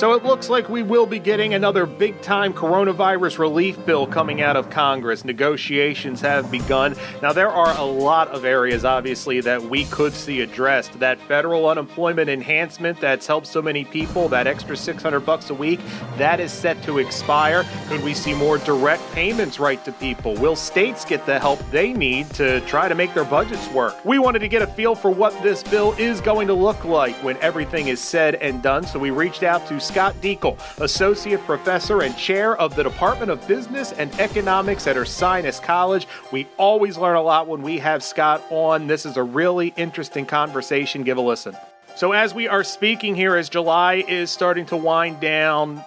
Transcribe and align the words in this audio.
So 0.00 0.14
it 0.14 0.24
looks 0.24 0.48
like 0.48 0.70
we 0.70 0.82
will 0.82 1.04
be 1.04 1.18
getting 1.18 1.52
another 1.52 1.84
big 1.84 2.22
time 2.22 2.54
coronavirus 2.54 3.38
relief 3.38 3.84
bill 3.84 4.06
coming 4.06 4.40
out 4.40 4.56
of 4.56 4.70
Congress. 4.70 5.26
Negotiations 5.26 6.22
have 6.22 6.50
begun. 6.50 6.96
Now, 7.20 7.34
there 7.34 7.50
are 7.50 7.76
a 7.76 7.84
lot 7.84 8.28
of 8.28 8.46
areas, 8.46 8.86
obviously, 8.86 9.42
that 9.42 9.60
we 9.60 9.84
could 9.84 10.14
see 10.14 10.40
addressed. 10.40 10.98
That 11.00 11.20
federal 11.20 11.68
unemployment 11.68 12.30
enhancement 12.30 12.98
that's 12.98 13.26
helped 13.26 13.46
so 13.46 13.60
many 13.60 13.84
people, 13.84 14.26
that 14.30 14.46
extra 14.46 14.74
600 14.74 15.20
bucks 15.20 15.50
a 15.50 15.54
week, 15.54 15.80
that 16.16 16.40
is 16.40 16.50
set 16.50 16.82
to 16.84 16.96
expire. 16.96 17.66
Could 17.88 18.02
we 18.02 18.14
see 18.14 18.32
more 18.32 18.56
direct 18.56 19.02
payments 19.12 19.60
right 19.60 19.84
to 19.84 19.92
people? 19.92 20.32
Will 20.36 20.56
states 20.56 21.04
get 21.04 21.26
the 21.26 21.38
help 21.38 21.58
they 21.70 21.92
need 21.92 22.30
to 22.30 22.62
try 22.62 22.88
to 22.88 22.94
make 22.94 23.12
their 23.12 23.26
budgets 23.26 23.68
work? 23.68 24.02
We 24.06 24.18
wanted 24.18 24.38
to 24.38 24.48
get 24.48 24.62
a 24.62 24.66
feel 24.66 24.94
for 24.94 25.10
what 25.10 25.34
this 25.42 25.62
bill 25.62 25.92
is 25.98 26.22
going 26.22 26.46
to 26.46 26.54
look 26.54 26.86
like 26.86 27.16
when 27.16 27.36
everything 27.42 27.88
is 27.88 28.00
said 28.00 28.36
and 28.36 28.62
done, 28.62 28.86
so 28.86 28.98
we 28.98 29.10
reached 29.10 29.42
out 29.42 29.66
to 29.66 29.78
Scott 29.90 30.14
Deacle, 30.20 30.56
Associate 30.80 31.40
Professor 31.40 32.02
and 32.02 32.16
Chair 32.16 32.56
of 32.58 32.76
the 32.76 32.84
Department 32.84 33.28
of 33.28 33.44
Business 33.48 33.90
and 33.90 34.08
Economics 34.20 34.86
at 34.86 34.94
Ursinus 34.94 35.60
College. 35.60 36.06
We 36.30 36.46
always 36.58 36.96
learn 36.96 37.16
a 37.16 37.22
lot 37.22 37.48
when 37.48 37.60
we 37.60 37.78
have 37.78 38.04
Scott 38.04 38.40
on. 38.50 38.86
This 38.86 39.04
is 39.04 39.16
a 39.16 39.22
really 39.24 39.74
interesting 39.76 40.26
conversation. 40.26 41.02
Give 41.02 41.18
a 41.18 41.20
listen. 41.20 41.56
So, 41.96 42.12
as 42.12 42.32
we 42.32 42.46
are 42.46 42.62
speaking 42.62 43.16
here, 43.16 43.34
as 43.34 43.48
July 43.48 44.04
is 44.06 44.30
starting 44.30 44.64
to 44.66 44.76
wind 44.76 45.18
down, 45.18 45.82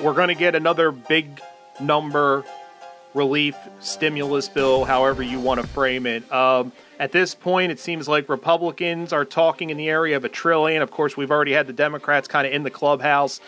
we're 0.00 0.14
going 0.14 0.28
to 0.28 0.36
get 0.36 0.54
another 0.54 0.92
big 0.92 1.40
number 1.80 2.44
relief 3.12 3.56
stimulus 3.80 4.48
bill, 4.48 4.84
however 4.84 5.20
you 5.20 5.40
want 5.40 5.60
to 5.60 5.66
frame 5.66 6.06
it. 6.06 6.30
Um, 6.32 6.70
at 7.02 7.10
this 7.10 7.34
point, 7.34 7.72
it 7.72 7.80
seems 7.80 8.06
like 8.06 8.28
Republicans 8.28 9.12
are 9.12 9.24
talking 9.24 9.70
in 9.70 9.76
the 9.76 9.88
area 9.88 10.16
of 10.16 10.24
a 10.24 10.28
trillion. 10.28 10.82
Of 10.82 10.92
course, 10.92 11.16
we've 11.16 11.32
already 11.32 11.50
had 11.50 11.66
the 11.66 11.72
Democrats 11.72 12.28
kind 12.28 12.46
of 12.46 12.52
in 12.52 12.62
the 12.62 12.70
clubhouse, 12.70 13.40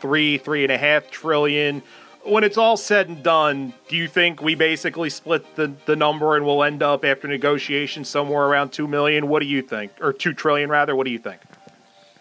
three, 0.00 0.38
three 0.38 0.64
and 0.64 0.72
a 0.72 0.76
half 0.76 1.08
trillion. 1.08 1.84
When 2.24 2.42
it's 2.42 2.58
all 2.58 2.76
said 2.76 3.08
and 3.08 3.22
done, 3.22 3.74
do 3.86 3.94
you 3.94 4.08
think 4.08 4.42
we 4.42 4.56
basically 4.56 5.08
split 5.08 5.54
the, 5.54 5.72
the 5.84 5.94
number 5.94 6.34
and 6.34 6.44
we'll 6.44 6.64
end 6.64 6.82
up 6.82 7.04
after 7.04 7.28
negotiations 7.28 8.08
somewhere 8.08 8.44
around 8.44 8.70
two 8.70 8.88
million? 8.88 9.28
What 9.28 9.38
do 9.38 9.46
you 9.46 9.62
think? 9.62 9.92
Or 10.00 10.12
two 10.12 10.34
trillion 10.34 10.68
rather? 10.68 10.96
What 10.96 11.04
do 11.04 11.12
you 11.12 11.20
think? 11.20 11.40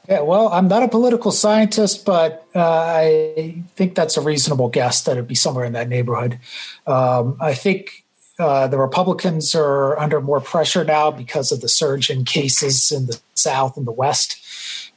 Yeah, 0.08 0.22
well, 0.22 0.50
I'm 0.50 0.68
not 0.68 0.84
a 0.84 0.88
political 0.88 1.32
scientist, 1.32 2.06
but 2.06 2.46
uh, 2.54 2.60
I 2.62 3.64
think 3.76 3.96
that's 3.96 4.18
a 4.18 4.22
reasonable 4.22 4.70
guess 4.70 5.02
that 5.06 5.14
it'd 5.14 5.28
be 5.28 5.34
somewhere 5.34 5.66
in 5.66 5.74
that 5.74 5.90
neighborhood. 5.90 6.38
Um, 6.86 7.38
I 7.42 7.56
think 7.56 8.05
uh, 8.40 8.68
the 8.68 8.78
Republicans 8.78 9.56
are 9.56 9.98
under 9.98 10.20
more 10.20 10.42
pressure 10.42 10.84
now 10.84 11.10
because 11.12 11.52
of 11.52 11.62
the 11.62 11.70
surge 11.70 12.10
in 12.10 12.26
cases 12.26 12.92
in 12.92 13.06
the 13.06 13.20
South 13.34 13.78
and 13.78 13.88
the 13.88 13.92
West. 13.92 14.42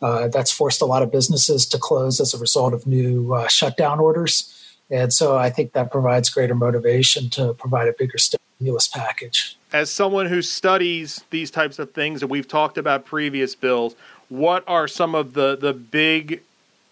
Uh, 0.01 0.29
that's 0.29 0.51
forced 0.51 0.81
a 0.81 0.87
lot 0.87 1.03
of 1.03 1.11
businesses 1.11 1.67
to 1.67 1.79
close 1.79 2.21
as 2.21 2.35
a 2.35 2.39
result 2.39 2.73
of 2.73 2.87
new 2.87 3.35
uh, 3.35 3.49
shutdown 3.49 4.01
orders. 4.01 4.55
And 4.91 5.13
so 5.13 5.37
I 5.37 5.51
think 5.51 5.73
that 5.73 5.91
provides 5.91 6.31
greater 6.31 6.55
motivation 6.55 7.31
to 7.31 7.55
provide 7.55 7.89
a 7.89 7.93
bigger 7.93 8.19
stimulus 8.19 8.89
package. 8.89 9.57
As 9.73 9.91
someone 9.91 10.27
who 10.27 10.41
studies 10.41 11.25
these 11.31 11.51
types 11.51 11.79
of 11.79 11.93
things, 11.93 12.23
and 12.23 12.31
we've 12.31 12.49
talked 12.49 12.79
about 12.79 13.05
previous 13.05 13.55
bills, 13.55 13.95
what 14.29 14.65
are 14.67 14.89
some 14.89 15.15
of 15.15 15.35
the, 15.35 15.57
the 15.57 15.73
big 15.73 16.43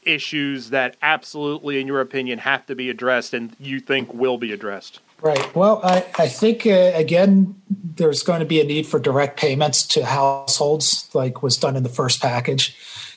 issues 0.02 0.70
that 0.70 0.96
absolutely, 1.02 1.80
in 1.80 1.86
your 1.86 2.00
opinion, 2.00 2.38
have 2.40 2.66
to 2.66 2.74
be 2.74 2.90
addressed 2.90 3.34
and 3.34 3.56
you 3.58 3.80
think 3.80 4.12
will 4.12 4.38
be 4.38 4.52
addressed? 4.52 5.00
Right. 5.22 5.54
Well, 5.54 5.80
I, 5.82 6.04
I 6.18 6.28
think, 6.28 6.66
uh, 6.66 6.92
again, 6.94 7.60
there's 7.70 8.22
going 8.22 8.40
to 8.40 8.46
be 8.46 8.60
a 8.60 8.64
need 8.64 8.86
for 8.86 9.00
direct 9.00 9.40
payments 9.40 9.86
to 9.88 10.04
households, 10.04 11.08
like 11.14 11.42
was 11.42 11.56
done 11.56 11.74
in 11.74 11.82
the 11.82 11.88
first 11.88 12.20
package. 12.20 12.76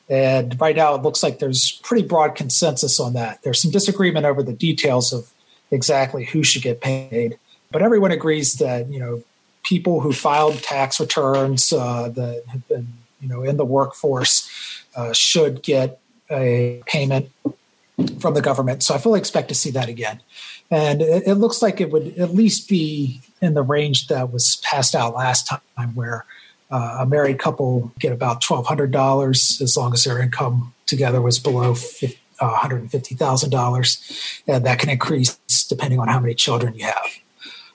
And 0.10 0.60
right 0.60 0.76
now, 0.76 0.96
it 0.96 1.04
looks 1.04 1.22
like 1.22 1.40
there's 1.40 1.80
pretty 1.84 2.08
broad 2.08 2.36
consensus 2.36 3.00
on 3.00 3.14
that. 3.14 3.44
There's 3.44 3.62
some 3.62 3.70
disagreement 3.70 4.26
over 4.26 4.42
the 4.42 4.54
details 4.54 5.14
of 5.14 5.30
exactly 5.72 6.26
who 6.26 6.42
should 6.44 6.64
get 6.64 6.82
paid, 6.82 7.38
but 7.72 7.84
everyone 7.84 8.12
agrees 8.12 8.54
that 8.56 8.90
you 8.90 9.00
know 9.00 9.24
people 9.62 10.00
who 10.00 10.12
filed 10.12 10.64
tax 10.64 11.00
returns 11.00 11.72
uh, 11.72 12.10
that 12.10 12.44
have 12.48 12.68
been 12.68 12.88
you 13.22 13.30
know 13.30 13.44
in 13.44 13.58
the 13.58 13.66
workforce 13.66 14.50
uh, 14.96 15.14
should 15.14 15.62
get 15.62 16.00
a 16.32 16.82
payment 16.88 17.30
from 18.20 18.34
the 18.34 18.42
government. 18.42 18.82
So 18.82 18.96
I 18.96 18.98
fully 18.98 19.20
expect 19.20 19.50
to 19.50 19.56
see 19.56 19.70
that 19.72 19.90
again. 19.90 20.22
And 20.72 21.02
it, 21.02 21.28
it, 21.28 21.36
looks 21.36 21.62
like 21.62 21.82
it 21.82 21.92
would 21.92 22.18
at 22.20 22.34
least 22.34 22.70
be 22.70 23.20
in 23.42 23.56
the 23.56 23.64
range 23.64 24.08
that 24.08 24.32
was 24.32 24.62
passed 24.64 24.94
out 24.94 25.16
last 25.16 25.48
time, 25.48 25.96
where 25.96 26.26
uh, 26.70 26.98
a 27.00 27.06
married 27.06 27.40
couple 27.40 27.94
get 28.00 28.12
about 28.12 28.44
$1,200 28.44 29.62
as 29.62 29.78
long 29.78 29.94
as 29.94 30.04
their 30.04 30.22
income 30.22 30.74
together 30.86 31.22
was 31.22 31.40
below 31.40 31.74
$150,000. 31.74 34.42
And 34.48 34.66
that 34.66 34.80
can 34.80 34.90
increase 34.90 35.40
depending 35.68 36.00
on 36.00 36.08
how 36.08 36.20
many 36.20 36.36
children 36.36 36.76
you 36.76 36.86
have. 36.86 37.06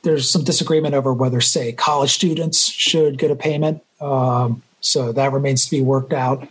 There's 0.02 0.30
some 0.30 0.44
disagreement 0.44 0.94
over 0.94 1.12
whether, 1.12 1.40
say, 1.40 1.72
college 1.72 2.12
students 2.12 2.68
should 2.68 3.18
get 3.18 3.30
a 3.30 3.36
payment. 3.36 3.82
Um, 4.00 4.62
so 4.80 5.12
that 5.12 5.32
remains 5.32 5.64
to 5.64 5.70
be 5.70 5.80
worked 5.80 6.12
out. 6.12 6.46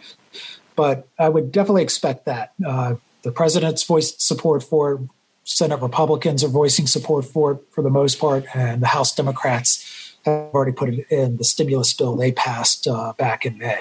But 0.75 1.07
I 1.19 1.29
would 1.29 1.51
definitely 1.51 1.83
expect 1.83 2.25
that. 2.25 2.53
Uh, 2.65 2.95
the 3.21 3.31
president's 3.31 3.83
voiced 3.83 4.21
support 4.21 4.63
for 4.63 4.93
it. 4.93 5.01
Senate 5.43 5.81
Republicans 5.81 6.43
are 6.43 6.47
voicing 6.47 6.87
support 6.87 7.25
for 7.25 7.53
it 7.53 7.57
for 7.71 7.81
the 7.81 7.89
most 7.89 8.19
part, 8.19 8.45
and 8.55 8.81
the 8.81 8.87
House 8.87 9.13
Democrats 9.13 10.15
have 10.25 10.49
already 10.53 10.71
put 10.71 10.89
it 10.89 11.05
in 11.09 11.37
the 11.37 11.43
stimulus 11.43 11.93
bill 11.93 12.15
they 12.15 12.31
passed 12.31 12.87
uh, 12.87 13.13
back 13.17 13.45
in 13.45 13.57
May. 13.57 13.79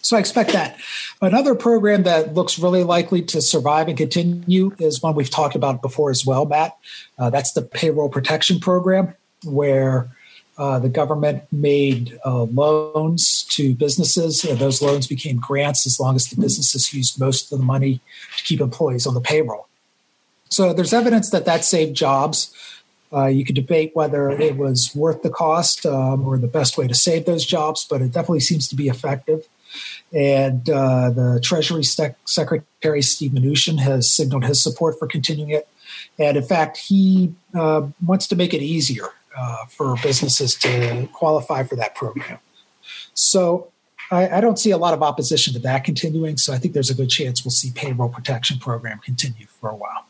So 0.00 0.16
I 0.16 0.20
expect 0.20 0.52
that. 0.52 0.78
Another 1.20 1.56
program 1.56 2.04
that 2.04 2.34
looks 2.34 2.60
really 2.60 2.84
likely 2.84 3.22
to 3.22 3.42
survive 3.42 3.88
and 3.88 3.98
continue 3.98 4.72
is 4.78 5.02
one 5.02 5.16
we've 5.16 5.30
talked 5.30 5.56
about 5.56 5.82
before 5.82 6.10
as 6.10 6.24
well, 6.24 6.46
Matt. 6.46 6.76
Uh, 7.18 7.28
that's 7.28 7.52
the 7.52 7.62
payroll 7.62 8.08
protection 8.08 8.60
program, 8.60 9.14
where 9.44 10.08
uh, 10.58 10.78
the 10.78 10.88
government 10.88 11.42
made 11.50 12.18
uh, 12.24 12.44
loans 12.44 13.42
to 13.50 13.74
businesses, 13.74 14.44
and 14.44 14.58
those 14.58 14.80
loans 14.80 15.08
became 15.08 15.38
grants 15.38 15.86
as 15.86 15.98
long 15.98 16.14
as 16.14 16.28
the 16.28 16.40
businesses 16.40 16.94
used 16.94 17.20
most 17.20 17.52
of 17.52 17.58
the 17.58 17.64
money 17.64 18.00
to 18.36 18.44
keep 18.44 18.60
employees 18.60 19.06
on 19.06 19.14
the 19.14 19.20
payroll. 19.20 19.66
So 20.48 20.72
there's 20.72 20.92
evidence 20.92 21.30
that 21.30 21.44
that 21.44 21.64
saved 21.64 21.96
jobs. 21.96 22.54
Uh, 23.12 23.26
you 23.26 23.44
could 23.44 23.54
debate 23.54 23.92
whether 23.94 24.30
it 24.30 24.56
was 24.56 24.92
worth 24.94 25.22
the 25.22 25.30
cost 25.30 25.86
um, 25.86 26.26
or 26.26 26.38
the 26.38 26.48
best 26.48 26.76
way 26.76 26.88
to 26.88 26.94
save 26.94 27.24
those 27.24 27.44
jobs, 27.44 27.86
but 27.88 28.02
it 28.02 28.12
definitely 28.12 28.40
seems 28.40 28.68
to 28.68 28.76
be 28.76 28.88
effective. 28.88 29.46
And 30.12 30.68
uh, 30.68 31.10
the 31.10 31.40
Treasury 31.42 31.84
Sec- 31.84 32.18
Secretary 32.24 33.02
Steve 33.02 33.32
Mnuchin 33.32 33.78
has 33.78 34.10
signaled 34.10 34.44
his 34.44 34.62
support 34.62 34.98
for 34.98 35.06
continuing 35.06 35.50
it. 35.50 35.68
And 36.18 36.36
in 36.36 36.42
fact, 36.42 36.78
he 36.78 37.34
uh, 37.54 37.86
wants 38.04 38.26
to 38.28 38.36
make 38.36 38.54
it 38.54 38.62
easier 38.62 39.08
uh, 39.36 39.66
for 39.66 39.96
businesses 40.02 40.54
to 40.56 41.08
qualify 41.12 41.62
for 41.62 41.76
that 41.76 41.94
program. 41.94 42.38
So 43.14 43.70
I, 44.10 44.28
I, 44.28 44.40
don't 44.40 44.58
see 44.58 44.70
a 44.70 44.78
lot 44.78 44.94
of 44.94 45.02
opposition 45.02 45.52
to 45.54 45.58
that 45.60 45.84
continuing. 45.84 46.36
So 46.36 46.52
I 46.52 46.58
think 46.58 46.74
there's 46.74 46.90
a 46.90 46.94
good 46.94 47.10
chance 47.10 47.44
we'll 47.44 47.50
see 47.50 47.70
payroll 47.74 48.08
protection 48.08 48.58
program 48.58 48.98
continue 48.98 49.46
for 49.46 49.68
a 49.68 49.74
while. 49.74 50.06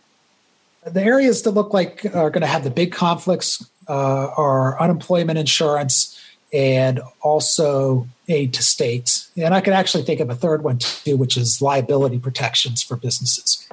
The 0.86 1.02
areas 1.02 1.42
that 1.42 1.50
look 1.50 1.74
like 1.74 2.04
are 2.14 2.30
going 2.30 2.42
to 2.42 2.46
have 2.46 2.64
the 2.64 2.70
big 2.70 2.92
conflicts 2.92 3.68
uh, 3.88 4.28
are 4.36 4.80
unemployment 4.80 5.38
insurance 5.38 6.20
and 6.52 7.00
also 7.22 8.06
aid 8.28 8.54
to 8.54 8.62
states. 8.62 9.30
And 9.36 9.52
I 9.54 9.60
can 9.60 9.72
actually 9.72 10.04
think 10.04 10.20
of 10.20 10.30
a 10.30 10.34
third 10.34 10.62
one 10.62 10.78
too, 10.78 11.16
which 11.16 11.36
is 11.36 11.60
liability 11.60 12.18
protections 12.18 12.82
for 12.82 12.96
businesses. 12.96 13.68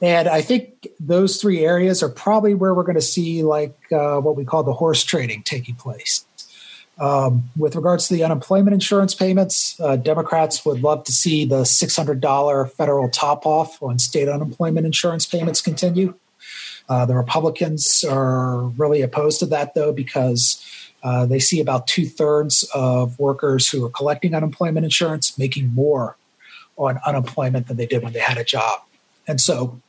And 0.00 0.28
I 0.28 0.42
think 0.42 0.86
those 1.00 1.40
three 1.40 1.64
areas 1.64 2.02
are 2.02 2.08
probably 2.08 2.54
where 2.54 2.72
we're 2.72 2.84
going 2.84 2.94
to 2.94 3.00
see 3.00 3.42
like 3.42 3.76
uh, 3.90 4.20
what 4.20 4.36
we 4.36 4.44
call 4.44 4.62
the 4.62 4.72
horse 4.72 5.02
trading 5.02 5.42
taking 5.42 5.74
place. 5.74 6.24
Um, 7.00 7.50
with 7.56 7.76
regards 7.76 8.08
to 8.08 8.14
the 8.14 8.24
unemployment 8.24 8.74
insurance 8.74 9.14
payments, 9.14 9.78
uh, 9.80 9.96
Democrats 9.96 10.64
would 10.64 10.82
love 10.82 11.04
to 11.04 11.12
see 11.12 11.44
the 11.44 11.62
$600 11.62 12.72
federal 12.72 13.08
top 13.08 13.46
off 13.46 13.80
on 13.82 13.98
state 13.98 14.28
unemployment 14.28 14.84
insurance 14.84 15.24
payments 15.24 15.60
continue. 15.60 16.14
Uh, 16.88 17.04
the 17.04 17.14
Republicans 17.14 18.04
are 18.04 18.60
really 18.78 19.02
opposed 19.02 19.40
to 19.40 19.46
that, 19.46 19.74
though, 19.74 19.92
because 19.92 20.64
uh, 21.02 21.26
they 21.26 21.38
see 21.38 21.60
about 21.60 21.86
two 21.86 22.06
thirds 22.06 22.68
of 22.74 23.18
workers 23.18 23.68
who 23.68 23.84
are 23.84 23.90
collecting 23.90 24.34
unemployment 24.34 24.84
insurance 24.84 25.38
making 25.38 25.72
more 25.74 26.16
on 26.76 26.98
unemployment 27.06 27.68
than 27.68 27.76
they 27.76 27.86
did 27.86 28.02
when 28.02 28.12
they 28.12 28.20
had 28.20 28.38
a 28.38 28.44
job. 28.44 28.80
And 29.26 29.40
so 29.40 29.80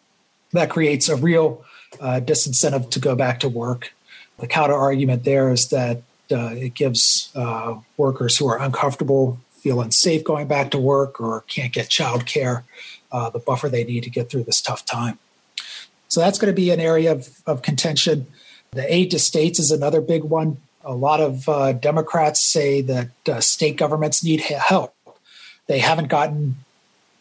that 0.52 0.70
creates 0.70 1.08
a 1.08 1.16
real 1.16 1.64
uh, 2.00 2.20
disincentive 2.24 2.90
to 2.92 3.00
go 3.00 3.16
back 3.16 3.40
to 3.42 3.50
work. 3.50 3.94
The 4.40 4.48
counter 4.48 4.76
argument 4.76 5.24
there 5.24 5.52
is 5.52 5.70
that 5.70 6.02
uh, 6.32 6.54
it 6.54 6.74
gives 6.74 7.32
uh, 7.36 7.76
workers 7.98 8.38
who 8.38 8.48
are 8.48 8.60
uncomfortable, 8.60 9.40
feel 9.52 9.82
unsafe 9.82 10.24
going 10.24 10.48
back 10.48 10.72
to 10.72 10.78
work, 10.78 11.20
or 11.20 11.42
can't 11.42 11.74
get 11.74 11.90
child 11.90 12.26
care 12.26 12.64
uh, 13.12 13.30
the 13.30 13.40
buffer 13.40 13.70
they 13.70 13.84
need 13.84 14.04
to 14.04 14.10
get 14.10 14.30
through 14.30 14.44
this 14.44 14.62
tough 14.62 14.86
time. 14.86 15.18
So 16.10 16.20
that's 16.20 16.38
going 16.40 16.52
to 16.52 16.56
be 16.56 16.72
an 16.72 16.80
area 16.80 17.12
of, 17.12 17.30
of 17.46 17.62
contention. 17.62 18.28
The 18.72 18.94
aid 18.94 19.12
to 19.12 19.20
states 19.20 19.60
is 19.60 19.72
another 19.72 20.02
big 20.02 20.24
one. 20.24 20.58
A 20.84 20.94
lot 20.94 21.22
of 21.22 21.48
uh, 21.48 21.74
Democrats 21.74 22.42
say 22.42 22.82
that 22.82 23.10
uh, 23.28 23.40
state 23.40 23.78
governments 23.78 24.24
need 24.24 24.42
help. 24.42 24.96
They 25.68 25.80
haven't 25.80 26.08
gotten 26.08 26.58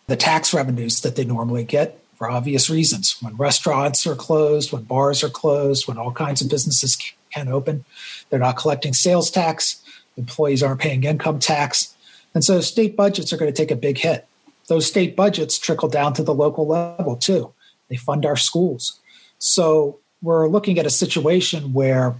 the 0.07 0.17
tax 0.17 0.55
revenues 0.55 1.03
that 1.03 1.17
they 1.17 1.25
normally 1.25 1.65
get 1.65 2.01
for 2.17 2.31
obvious 2.31 2.71
reasons. 2.71 3.17
When 3.21 3.37
restaurants 3.37 4.07
are 4.07 4.15
closed, 4.15 4.73
when 4.73 4.83
bars 4.83 5.23
are 5.23 5.29
closed, 5.29 5.87
when 5.87 5.99
all 5.99 6.13
kinds 6.13 6.41
of 6.41 6.49
businesses 6.49 6.97
can't 7.31 7.49
open, 7.49 7.85
they're 8.31 8.39
not 8.39 8.57
collecting 8.57 8.95
sales 8.95 9.31
tax, 9.31 9.83
employees 10.17 10.63
aren't 10.63 10.81
paying 10.81 11.05
income 11.05 11.39
tax. 11.39 11.95
And 12.35 12.43
so 12.43 12.61
state 12.61 12.97
budgets 12.97 13.33
are 13.33 13.37
going 13.37 13.53
to 13.53 13.57
take 13.57 13.71
a 13.71 13.77
big 13.77 13.99
hit. 13.99 14.27
Those 14.69 14.87
state 14.87 15.15
budgets 15.15 15.59
trickle 15.59 15.89
down 15.89 16.15
to 16.15 16.23
the 16.23 16.35
local 16.35 16.67
level 16.67 17.17
too. 17.17 17.53
They 17.89 17.97
fund 17.97 18.27
our 18.27 18.37
schools. 18.37 19.01
So 19.39 19.99
we're 20.23 20.49
looking 20.49 20.79
at 20.79 20.87
a 20.87 20.91
situation 20.91 21.73
where 21.73 22.15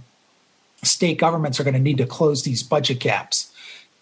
state 0.83 1.17
governments 1.17 1.59
are 1.59 1.63
going 1.63 1.73
to 1.73 1.79
need 1.79 1.97
to 1.97 2.05
close 2.05 2.43
these 2.43 2.63
budget 2.63 2.99
gaps. 2.99 3.53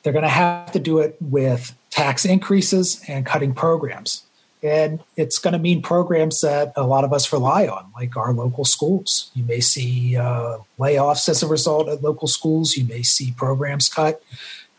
They're 0.03 0.13
going 0.13 0.23
to 0.23 0.29
have 0.29 0.71
to 0.71 0.79
do 0.79 0.99
it 0.99 1.17
with 1.19 1.75
tax 1.89 2.25
increases 2.25 3.01
and 3.07 3.25
cutting 3.25 3.53
programs. 3.53 4.23
And 4.63 4.99
it's 5.15 5.37
going 5.37 5.53
to 5.53 5.59
mean 5.59 5.81
programs 5.81 6.41
that 6.41 6.73
a 6.75 6.83
lot 6.83 7.03
of 7.03 7.13
us 7.13 7.31
rely 7.31 7.67
on, 7.67 7.91
like 7.95 8.17
our 8.17 8.33
local 8.33 8.65
schools. 8.65 9.29
You 9.35 9.43
may 9.43 9.59
see 9.59 10.17
uh, 10.17 10.59
layoffs 10.79 11.29
as 11.29 11.43
a 11.43 11.47
result 11.47 11.89
at 11.89 12.01
local 12.01 12.27
schools. 12.27 12.75
You 12.75 12.85
may 12.85 13.03
see 13.03 13.31
programs 13.31 13.87
cut. 13.87 14.23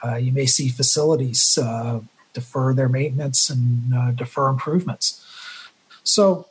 Uh, 0.05 0.17
you 0.17 0.33
may 0.33 0.47
see 0.47 0.69
facilities 0.69 1.59
uh, 1.59 2.01
defer 2.33 2.75
their 2.75 2.89
maintenance 2.89 3.51
and 3.51 3.95
uh, 3.95 4.11
defer 4.13 4.49
improvements. 4.49 5.25
So 6.03 6.49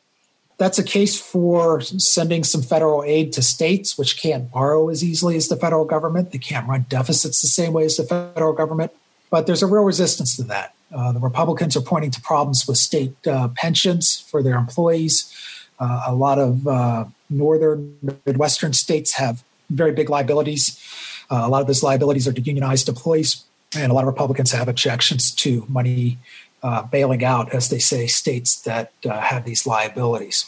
that's 0.58 0.80
a 0.80 0.84
case 0.84 1.20
for 1.20 1.82
sending 1.82 2.44
some 2.44 2.62
federal 2.62 3.04
aid 3.04 3.32
to 3.34 3.42
states, 3.42 3.98
which 3.98 4.20
can't 4.20 4.52
borrow 4.52 4.90
as 4.90 5.04
easily 5.04 5.36
as 5.36 5.48
the 5.48 5.56
federal 5.56 5.86
government. 5.86 6.32
They 6.32 6.40
can't 6.40 6.68
run 6.68 6.86
deficits 6.90 7.42
the 7.42 7.48
same 7.48 7.74
way 7.74 7.86
as 7.86 7.98
the 7.98 8.04
federal 8.04 8.54
government. 8.54 8.92
But 9.30 9.46
there's 9.46 9.62
a 9.62 9.68
real 9.68 9.84
resistance 9.84 10.36
to 10.38 10.44
that. 10.44 10.74
Uh, 10.92 11.12
the 11.12 11.20
Republicans 11.20 11.76
are 11.76 11.82
pointing 11.82 12.12
to 12.12 12.22
problems 12.22 12.66
with 12.68 12.78
state 12.78 13.16
uh, 13.28 13.50
pensions 13.50 14.22
for 14.22 14.42
their 14.42 14.56
employees. 14.56 15.32
Uh, 15.80 16.04
a 16.08 16.16
lot 16.16 16.40
of 16.40 16.68
uh, 16.68 17.06
northern 17.30 17.98
Midwestern 18.26 18.74
states 18.74 19.16
have 19.16 19.44
very 19.70 19.92
big 19.92 20.10
liabilities. 20.10 20.82
Uh, 21.30 21.42
a 21.44 21.50
lot 21.50 21.62
of 21.62 21.68
those 21.68 21.84
liabilities 21.84 22.28
are 22.28 22.34
to 22.34 22.42
unionized 22.42 22.88
employees, 22.88 23.44
and 23.76 23.92
a 23.92 23.94
lot 23.94 24.02
of 24.02 24.08
Republicans 24.08 24.52
have 24.54 24.70
objections 24.70 25.30
to 25.36 25.66
money 25.68 26.18
uh, 26.64 26.84
bailing 26.84 27.24
out, 27.24 27.54
as 27.54 27.70
they 27.70 27.80
say, 27.80 28.08
states 28.08 28.62
that 28.62 28.92
uh, 29.06 29.20
have 29.20 29.46
these 29.46 29.68
liabilities. 29.68 30.46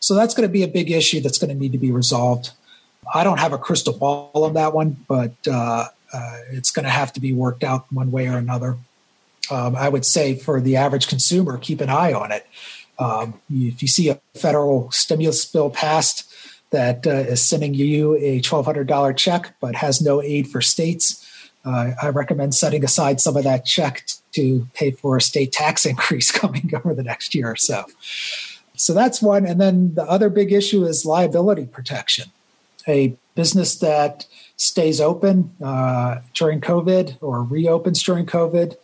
So 0.00 0.14
that's 0.14 0.34
going 0.34 0.48
to 0.48 0.52
be 0.52 0.62
a 0.62 0.68
big 0.68 0.90
issue 0.90 1.20
that's 1.20 1.38
going 1.38 1.50
to 1.50 1.60
need 1.60 1.72
to 1.72 1.78
be 1.78 1.92
resolved. 1.92 2.50
I 3.12 3.24
don't 3.24 3.38
have 3.38 3.52
a 3.52 3.58
crystal 3.58 3.96
ball 3.96 4.30
on 4.34 4.54
that 4.54 4.72
one, 4.72 4.96
but 5.08 5.32
uh, 5.46 5.88
uh 6.12 6.36
it's 6.50 6.70
going 6.70 6.84
to 6.84 6.90
have 6.90 7.12
to 7.14 7.20
be 7.20 7.32
worked 7.32 7.64
out 7.64 7.86
one 7.92 8.10
way 8.10 8.28
or 8.28 8.36
another. 8.36 8.78
Um, 9.50 9.76
I 9.76 9.88
would 9.88 10.06
say 10.06 10.36
for 10.36 10.60
the 10.60 10.76
average 10.76 11.08
consumer, 11.08 11.58
keep 11.58 11.80
an 11.80 11.90
eye 11.90 12.12
on 12.12 12.30
it. 12.32 12.46
Um, 12.98 13.40
if 13.50 13.82
you 13.82 13.88
see 13.88 14.08
a 14.10 14.20
federal 14.34 14.90
stimulus 14.90 15.44
bill 15.44 15.70
passed 15.70 16.30
that 16.70 17.06
uh, 17.06 17.10
is 17.10 17.42
sending 17.42 17.74
you 17.74 18.14
a 18.16 18.40
$1,200 18.40 19.16
check 19.16 19.54
but 19.60 19.74
has 19.74 20.00
no 20.00 20.22
aid 20.22 20.48
for 20.48 20.60
states, 20.60 21.26
uh, 21.64 21.92
I 22.00 22.08
recommend 22.10 22.54
setting 22.54 22.84
aside 22.84 23.20
some 23.20 23.36
of 23.36 23.44
that 23.44 23.64
check 23.64 24.04
to 24.32 24.66
pay 24.74 24.90
for 24.90 25.16
a 25.16 25.20
state 25.20 25.52
tax 25.52 25.86
increase 25.92 26.30
coming 26.30 26.70
over 26.74 26.94
the 26.94 27.02
next 27.02 27.34
year 27.34 27.50
or 27.50 27.56
so. 27.56 27.84
So 28.76 28.94
that's 28.94 29.20
one. 29.20 29.46
And 29.46 29.60
then 29.60 29.94
the 29.94 30.04
other 30.04 30.30
big 30.30 30.52
issue 30.52 30.84
is 30.84 31.04
liability 31.04 31.66
protection. 31.66 32.30
A 32.88 33.14
business 33.34 33.78
that 33.78 34.26
stays 34.56 35.00
open 35.00 35.54
uh, 35.62 36.20
during 36.34 36.60
COVID 36.60 37.18
or 37.20 37.42
reopens 37.42 38.02
during 38.02 38.26
COVID 38.26 38.76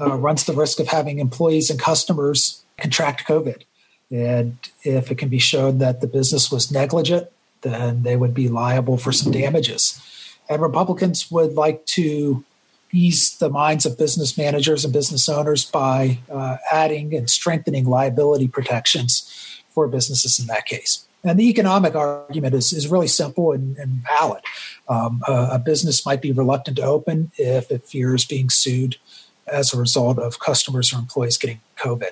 uh, 0.00 0.16
runs 0.16 0.44
the 0.44 0.54
risk 0.54 0.80
of 0.80 0.88
having 0.88 1.18
employees 1.18 1.70
and 1.70 1.78
customers 1.78 2.62
contract 2.78 3.26
COVID. 3.26 3.62
And 4.10 4.56
if 4.82 5.10
it 5.10 5.18
can 5.18 5.28
be 5.28 5.38
shown 5.38 5.78
that 5.78 6.00
the 6.00 6.06
business 6.06 6.50
was 6.50 6.70
negligent, 6.70 7.28
then 7.62 8.02
they 8.02 8.16
would 8.16 8.34
be 8.34 8.48
liable 8.48 8.96
for 8.98 9.12
some 9.12 9.32
damages. 9.32 10.00
And 10.48 10.60
Republicans 10.60 11.30
would 11.30 11.54
like 11.54 11.84
to 11.86 12.44
ease 12.94 13.36
the 13.38 13.50
minds 13.50 13.84
of 13.84 13.98
business 13.98 14.38
managers 14.38 14.84
and 14.84 14.92
business 14.92 15.28
owners 15.28 15.64
by 15.64 16.18
uh, 16.30 16.56
adding 16.70 17.14
and 17.14 17.28
strengthening 17.28 17.84
liability 17.84 18.48
protections 18.48 19.62
for 19.70 19.88
businesses 19.88 20.38
in 20.38 20.46
that 20.46 20.66
case. 20.66 21.06
And 21.24 21.38
the 21.38 21.48
economic 21.48 21.94
argument 21.94 22.54
is, 22.54 22.72
is 22.72 22.88
really 22.88 23.08
simple 23.08 23.52
and, 23.52 23.76
and 23.78 24.04
valid. 24.04 24.42
Um, 24.88 25.22
a, 25.26 25.48
a, 25.52 25.58
business 25.58 26.04
might 26.04 26.20
be 26.20 26.32
reluctant 26.32 26.76
to 26.76 26.82
open 26.82 27.32
if 27.38 27.70
it 27.70 27.86
fears 27.86 28.26
being 28.26 28.50
sued 28.50 28.96
as 29.46 29.72
a 29.72 29.78
result 29.78 30.18
of 30.18 30.38
customers 30.38 30.92
or 30.92 30.98
employees 30.98 31.38
getting 31.38 31.60
COVID. 31.78 32.10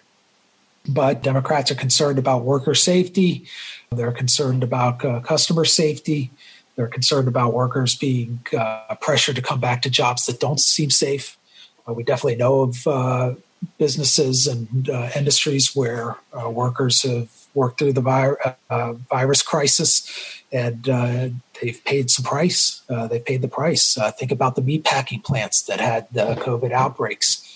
But 0.89 1.23
Democrats 1.23 1.71
are 1.71 1.77
concerned 1.77 2.19
about 2.19 2.45
worker 2.45 2.75
safety, 2.75 3.45
they're 3.91 4.13
concerned 4.13 4.63
about 4.65 5.05
uh, 5.05 5.21
customer 5.21 5.65
safety, 5.65 6.31
they're 6.77 6.87
concerned 6.87 7.29
about 7.29 7.53
workers 7.53 7.95
being 7.95 8.41
uh, 8.57 8.95
pressured 9.01 9.37
to 9.37 9.43
come 9.43 9.61
back 9.61 9.83
to 9.83 9.91
jobs 9.91 10.27
that 10.27 10.41
don't 10.41 10.61
seem 10.61 10.91
safe. 10.91 11.37
Uh, 11.87 11.93
we 11.93 12.03
definitely 12.03 12.37
know 12.37 12.63
of 12.63 12.87
uh, 12.87 13.35
businesses 13.79 14.47
and 14.47 14.89
uh, 14.89 15.11
industries 15.17 15.75
where 15.75 16.17
uh, 16.33 16.49
workers 16.49 17.03
have 17.03 17.29
worked 17.55 17.79
through 17.79 17.93
the 17.93 18.01
vi- 18.01 18.57
uh, 18.71 18.93
virus 19.11 19.43
crisis 19.43 20.43
and 20.51 20.85
they've 21.61 21.85
paid 21.85 22.11
some 22.11 22.25
price. 22.25 22.83
they've 23.11 23.25
paid 23.25 23.43
the 23.43 23.49
price. 23.49 23.97
think 24.19 24.31
about 24.31 24.57
the 24.57 24.63
meatpacking 24.63 25.23
plants 25.23 25.63
that 25.63 25.81
had 25.81 26.07
the 26.13 26.35
COVID 26.37 26.73
outbreaks 26.73 27.49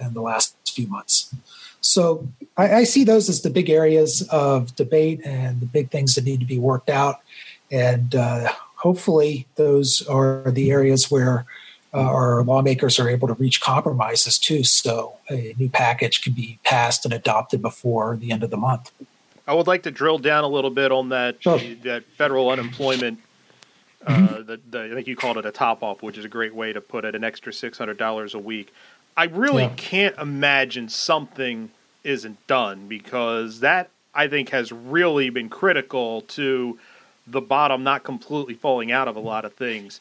in 0.00 0.14
the 0.14 0.22
last 0.22 0.54
few 0.66 0.86
months. 0.86 1.34
So 1.80 2.28
I, 2.56 2.74
I, 2.74 2.84
see 2.84 3.04
those 3.04 3.28
as 3.28 3.42
the 3.42 3.50
big 3.50 3.70
areas 3.70 4.26
of 4.30 4.74
debate 4.76 5.20
and 5.24 5.60
the 5.60 5.66
big 5.66 5.90
things 5.90 6.16
that 6.16 6.24
need 6.24 6.40
to 6.40 6.46
be 6.46 6.58
worked 6.58 6.90
out. 6.90 7.20
And 7.70 8.14
uh, 8.14 8.52
hopefully, 8.76 9.46
those 9.56 10.06
are 10.06 10.50
the 10.50 10.70
areas 10.70 11.10
where 11.10 11.44
uh, 11.92 12.00
our 12.00 12.44
lawmakers 12.44 12.98
are 12.98 13.08
able 13.08 13.28
to 13.28 13.34
reach 13.34 13.60
compromises 13.60 14.38
too, 14.38 14.62
so 14.62 15.16
a 15.30 15.54
new 15.58 15.68
package 15.70 16.22
can 16.22 16.34
be 16.34 16.58
passed 16.64 17.04
and 17.04 17.14
adopted 17.14 17.62
before 17.62 18.16
the 18.16 18.30
end 18.30 18.42
of 18.42 18.50
the 18.50 18.56
month. 18.56 18.90
I 19.46 19.54
would 19.54 19.66
like 19.66 19.84
to 19.84 19.90
drill 19.90 20.18
down 20.18 20.44
a 20.44 20.48
little 20.48 20.70
bit 20.70 20.92
on 20.92 21.08
that 21.08 21.42
sure. 21.42 21.58
that 21.82 22.04
federal 22.16 22.50
unemployment. 22.50 23.20
Uh, 24.06 24.14
mm-hmm. 24.14 24.46
the, 24.46 24.60
the, 24.70 24.84
I 24.84 24.94
think 24.94 25.06
you 25.06 25.16
called 25.16 25.38
it 25.38 25.46
a 25.46 25.50
top 25.50 25.82
off, 25.82 26.02
which 26.02 26.18
is 26.18 26.24
a 26.24 26.28
great 26.28 26.54
way 26.54 26.72
to 26.72 26.80
put 26.80 27.04
it, 27.04 27.14
an 27.14 27.24
extra 27.24 27.52
six 27.52 27.78
hundred 27.78 27.96
dollars 27.96 28.34
a 28.34 28.38
week. 28.38 28.72
I 29.16 29.24
really 29.24 29.64
yeah. 29.64 29.72
can't 29.76 30.18
imagine 30.18 30.88
something 30.88 31.70
isn't 32.04 32.46
done 32.46 32.86
because 32.86 33.60
that 33.60 33.90
I 34.14 34.28
think 34.28 34.50
has 34.50 34.70
really 34.70 35.30
been 35.30 35.48
critical 35.48 36.20
to 36.22 36.78
the 37.30 37.40
bottom 37.40 37.82
not 37.82 38.04
completely 38.04 38.54
falling 38.54 38.92
out 38.92 39.08
of 39.08 39.16
a 39.16 39.20
lot 39.20 39.44
of 39.44 39.52
things. 39.54 40.00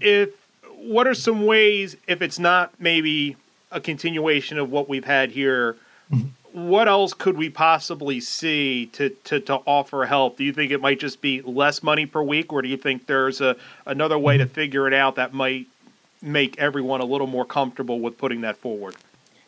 If 0.00 0.30
what 0.76 1.06
are 1.06 1.14
some 1.14 1.46
ways 1.46 1.96
if 2.06 2.22
it's 2.22 2.38
not 2.38 2.72
maybe 2.78 3.36
a 3.70 3.80
continuation 3.80 4.58
of 4.58 4.70
what 4.70 4.88
we've 4.88 5.04
had 5.04 5.30
here, 5.30 5.76
mm-hmm. 6.10 6.68
what 6.68 6.88
else 6.88 7.14
could 7.14 7.36
we 7.36 7.48
possibly 7.48 8.20
see 8.20 8.86
to, 8.86 9.10
to, 9.24 9.40
to 9.40 9.54
offer 9.66 10.04
help? 10.04 10.36
Do 10.36 10.44
you 10.44 10.52
think 10.52 10.72
it 10.72 10.80
might 10.80 11.00
just 11.00 11.20
be 11.20 11.40
less 11.42 11.82
money 11.82 12.06
per 12.06 12.22
week, 12.22 12.52
or 12.52 12.62
do 12.62 12.68
you 12.68 12.76
think 12.76 13.06
there's 13.06 13.40
a 13.40 13.56
another 13.86 14.18
way 14.18 14.36
to 14.36 14.44
mm-hmm. 14.44 14.54
figure 14.54 14.86
it 14.86 14.94
out 14.94 15.16
that 15.16 15.32
might 15.32 15.66
make 16.20 16.58
everyone 16.58 17.00
a 17.00 17.04
little 17.04 17.26
more 17.26 17.44
comfortable 17.44 18.00
with 18.00 18.18
putting 18.18 18.42
that 18.42 18.56
forward? 18.56 18.96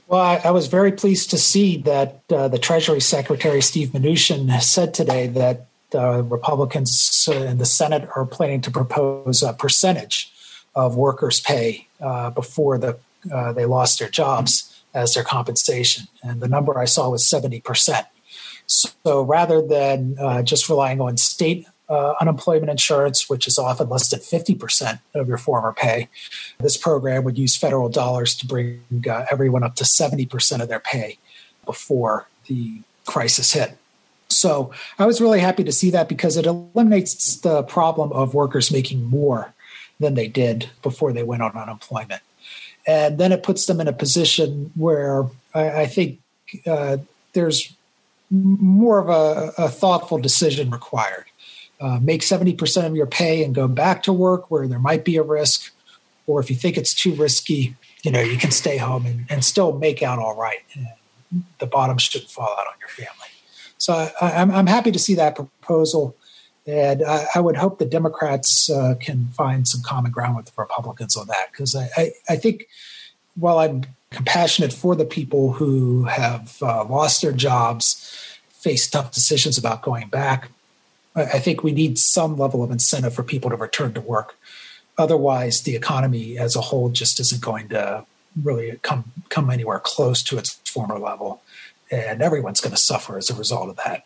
Well, 0.06 0.20
I, 0.20 0.36
I 0.44 0.50
was 0.50 0.66
very 0.66 0.92
pleased 0.92 1.30
to 1.30 1.38
see 1.38 1.78
that 1.78 2.20
uh, 2.30 2.48
the 2.48 2.58
Treasury 2.58 3.00
Secretary 3.00 3.62
Steve 3.62 3.88
Mnuchin 3.90 4.60
said 4.60 4.92
today 4.92 5.28
that 5.28 5.66
uh, 5.94 6.22
Republicans 6.22 7.28
in 7.30 7.58
the 7.58 7.64
Senate 7.64 8.08
are 8.16 8.26
planning 8.26 8.60
to 8.62 8.70
propose 8.70 9.42
a 9.42 9.52
percentage 9.52 10.32
of 10.74 10.96
workers' 10.96 11.40
pay 11.40 11.86
uh, 12.00 12.30
before 12.30 12.78
the, 12.78 12.98
uh, 13.32 13.52
they 13.52 13.64
lost 13.64 13.98
their 13.98 14.08
jobs 14.08 14.82
as 14.92 15.14
their 15.14 15.24
compensation. 15.24 16.06
And 16.22 16.40
the 16.40 16.48
number 16.48 16.78
I 16.78 16.84
saw 16.84 17.10
was 17.10 17.24
70%. 17.24 18.06
So 18.66 19.22
rather 19.22 19.60
than 19.60 20.16
uh, 20.18 20.42
just 20.42 20.68
relying 20.68 21.00
on 21.00 21.16
state 21.16 21.66
uh, 21.88 22.14
unemployment 22.20 22.70
insurance, 22.70 23.28
which 23.28 23.46
is 23.46 23.58
often 23.58 23.88
less 23.88 24.08
than 24.08 24.20
50% 24.20 25.00
of 25.14 25.28
your 25.28 25.36
former 25.36 25.72
pay, 25.72 26.08
this 26.58 26.76
program 26.76 27.24
would 27.24 27.36
use 27.36 27.56
federal 27.56 27.88
dollars 27.88 28.34
to 28.36 28.46
bring 28.46 28.80
uh, 29.08 29.26
everyone 29.30 29.62
up 29.62 29.74
to 29.76 29.84
70% 29.84 30.60
of 30.62 30.68
their 30.68 30.80
pay 30.80 31.18
before 31.66 32.26
the 32.46 32.80
crisis 33.04 33.52
hit. 33.52 33.76
So 34.36 34.72
I 34.98 35.06
was 35.06 35.20
really 35.20 35.40
happy 35.40 35.64
to 35.64 35.72
see 35.72 35.90
that 35.90 36.08
because 36.08 36.36
it 36.36 36.46
eliminates 36.46 37.36
the 37.36 37.62
problem 37.62 38.12
of 38.12 38.34
workers 38.34 38.70
making 38.70 39.04
more 39.04 39.54
than 40.00 40.14
they 40.14 40.28
did 40.28 40.68
before 40.82 41.12
they 41.12 41.22
went 41.22 41.42
on 41.42 41.56
unemployment. 41.56 42.22
And 42.86 43.16
then 43.18 43.32
it 43.32 43.42
puts 43.42 43.66
them 43.66 43.80
in 43.80 43.88
a 43.88 43.92
position 43.92 44.70
where 44.74 45.24
I, 45.54 45.82
I 45.82 45.86
think 45.86 46.20
uh, 46.66 46.98
there's 47.32 47.74
more 48.30 48.98
of 48.98 49.08
a, 49.08 49.52
a, 49.62 49.68
thoughtful 49.68 50.18
decision 50.18 50.70
required. 50.70 51.26
uh, 51.80 51.98
make 52.00 52.22
70% 52.22 52.86
of 52.86 52.96
your 52.96 53.06
pay 53.06 53.44
and 53.44 53.54
go 53.54 53.68
back 53.68 54.02
to 54.04 54.12
work 54.12 54.50
where 54.50 54.66
there 54.66 54.78
might 54.78 55.04
be 55.04 55.16
a 55.16 55.22
risk. 55.22 55.72
Or 56.26 56.40
if 56.40 56.50
you 56.50 56.56
think 56.56 56.76
it's 56.76 56.94
too 56.94 57.14
risky, 57.14 57.76
you 58.02 58.10
know, 58.10 58.20
you 58.20 58.38
can 58.38 58.50
stay 58.50 58.76
home 58.78 59.06
and, 59.06 59.26
and 59.28 59.44
still 59.44 59.78
make 59.78 60.02
out 60.02 60.18
all 60.18 60.36
right. 60.36 60.62
The 61.58 61.66
bottom 61.66 61.98
shouldn't 61.98 62.30
fall 62.30 62.52
out 62.58 62.66
on 62.66 62.74
your 62.80 62.88
family. 62.88 63.33
So 63.84 64.10
I, 64.18 64.40
am 64.40 64.66
happy 64.66 64.90
to 64.92 64.98
see 64.98 65.14
that 65.16 65.36
proposal. 65.36 66.16
And 66.66 67.04
I, 67.04 67.26
I 67.34 67.40
would 67.40 67.56
hope 67.56 67.78
the 67.78 67.84
Democrats 67.84 68.70
uh, 68.70 68.94
can 68.98 69.26
find 69.28 69.68
some 69.68 69.82
common 69.82 70.10
ground 70.10 70.36
with 70.36 70.46
the 70.46 70.52
Republicans 70.56 71.18
on 71.18 71.26
that 71.26 71.52
because 71.52 71.76
I, 71.76 71.90
I, 71.94 72.12
I, 72.30 72.36
think 72.36 72.66
while 73.34 73.58
I'm 73.58 73.84
compassionate 74.08 74.72
for 74.72 74.96
the 74.96 75.04
people 75.04 75.52
who 75.52 76.04
have 76.04 76.56
uh, 76.62 76.84
lost 76.84 77.20
their 77.20 77.32
jobs, 77.32 78.38
face 78.48 78.88
tough 78.88 79.12
decisions 79.12 79.58
about 79.58 79.82
going 79.82 80.08
back, 80.08 80.48
I 81.14 81.38
think 81.38 81.62
we 81.62 81.72
need 81.72 81.98
some 81.98 82.38
level 82.38 82.62
of 82.64 82.70
incentive 82.70 83.14
for 83.14 83.22
people 83.22 83.50
to 83.50 83.56
return 83.56 83.92
to 83.92 84.00
work. 84.00 84.34
Otherwise, 84.96 85.60
the 85.60 85.76
economy 85.76 86.38
as 86.38 86.56
a 86.56 86.62
whole 86.62 86.88
just 86.88 87.20
isn't 87.20 87.42
going 87.42 87.68
to 87.68 88.06
really 88.42 88.78
come 88.82 89.12
come 89.28 89.50
anywhere 89.50 89.78
close 89.78 90.22
to 90.22 90.38
its 90.38 90.54
former 90.64 90.98
level, 90.98 91.42
and 91.94 92.22
everyone's 92.22 92.60
going 92.60 92.74
to 92.74 92.80
suffer 92.80 93.16
as 93.18 93.30
a 93.30 93.34
result 93.34 93.68
of 93.68 93.76
that. 93.76 94.04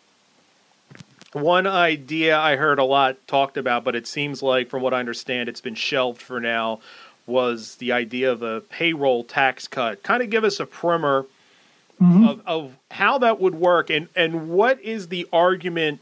One 1.33 1.67
idea 1.67 2.37
I 2.37 2.55
heard 2.55 2.79
a 2.79 2.83
lot 2.83 3.17
talked 3.27 3.57
about, 3.57 3.83
but 3.83 3.95
it 3.95 4.07
seems 4.07 4.41
like, 4.41 4.69
from 4.69 4.81
what 4.81 4.93
I 4.93 4.99
understand, 4.99 5.47
it's 5.47 5.61
been 5.61 5.75
shelved 5.75 6.21
for 6.21 6.39
now, 6.39 6.79
was 7.27 7.75
the 7.75 7.91
idea 7.91 8.31
of 8.31 8.41
a 8.41 8.61
payroll 8.61 9.23
tax 9.23 9.67
cut. 9.67 10.01
Kind 10.01 10.23
of 10.23 10.31
give 10.31 10.43
us 10.43 10.59
a 10.59 10.65
primer 10.65 11.27
mm-hmm. 12.01 12.27
of, 12.27 12.41
of 12.47 12.73
how 12.91 13.19
that 13.19 13.39
would 13.39 13.55
work 13.55 13.89
and, 13.89 14.07
and 14.15 14.49
what 14.49 14.81
is 14.81 15.09
the 15.09 15.27
argument 15.31 15.99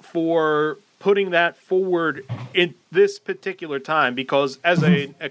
for 0.00 0.78
putting 0.98 1.30
that 1.30 1.58
forward 1.58 2.24
in 2.54 2.74
this 2.90 3.18
particular 3.18 3.78
time 3.78 4.14
because 4.14 4.58
as 4.64 4.82
a, 4.82 5.12
a, 5.20 5.30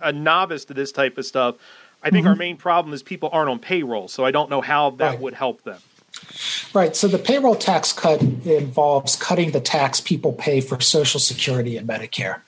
a 0.00 0.12
novice 0.12 0.64
to 0.64 0.74
this 0.74 0.90
type 0.90 1.16
of 1.18 1.24
stuff, 1.24 1.54
I 2.04 2.10
think 2.10 2.24
mm-hmm. 2.24 2.28
our 2.28 2.36
main 2.36 2.56
problem 2.58 2.92
is 2.92 3.02
people 3.02 3.30
aren't 3.32 3.50
on 3.50 3.58
payroll, 3.58 4.08
so 4.08 4.24
I 4.24 4.30
don't 4.30 4.50
know 4.50 4.60
how 4.60 4.90
that 4.90 5.10
right. 5.10 5.20
would 5.20 5.34
help 5.34 5.62
them. 5.62 5.80
Right. 6.72 6.94
So 6.94 7.08
the 7.08 7.18
payroll 7.18 7.54
tax 7.54 7.92
cut 7.92 8.20
involves 8.22 9.16
cutting 9.16 9.50
the 9.52 9.60
tax 9.60 10.00
people 10.00 10.32
pay 10.32 10.60
for 10.60 10.80
Social 10.80 11.18
Security 11.18 11.76
and 11.76 11.88
Medicare. 11.88 12.42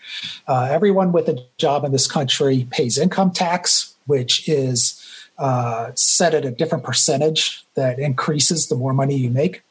Uh, 0.46 0.68
everyone 0.70 1.10
with 1.10 1.28
a 1.28 1.44
job 1.58 1.84
in 1.84 1.92
this 1.92 2.06
country 2.06 2.68
pays 2.70 2.98
income 2.98 3.30
tax, 3.30 3.94
which 4.06 4.48
is 4.48 5.02
uh, 5.38 5.90
set 5.94 6.34
at 6.34 6.44
a 6.44 6.50
different 6.50 6.84
percentage 6.84 7.64
that 7.74 7.98
increases 7.98 8.68
the 8.68 8.76
more 8.76 8.92
money 8.92 9.16
you 9.16 9.30
make. 9.30 9.62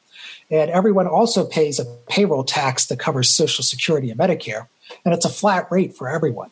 And 0.51 0.69
everyone 0.69 1.07
also 1.07 1.45
pays 1.45 1.79
a 1.79 1.85
payroll 2.07 2.43
tax 2.43 2.85
that 2.87 2.99
covers 2.99 3.29
Social 3.29 3.63
Security 3.63 4.11
and 4.11 4.19
Medicare, 4.19 4.67
and 5.03 5.13
it's 5.13 5.25
a 5.25 5.29
flat 5.29 5.67
rate 5.71 5.95
for 5.95 6.07
everyone. 6.07 6.51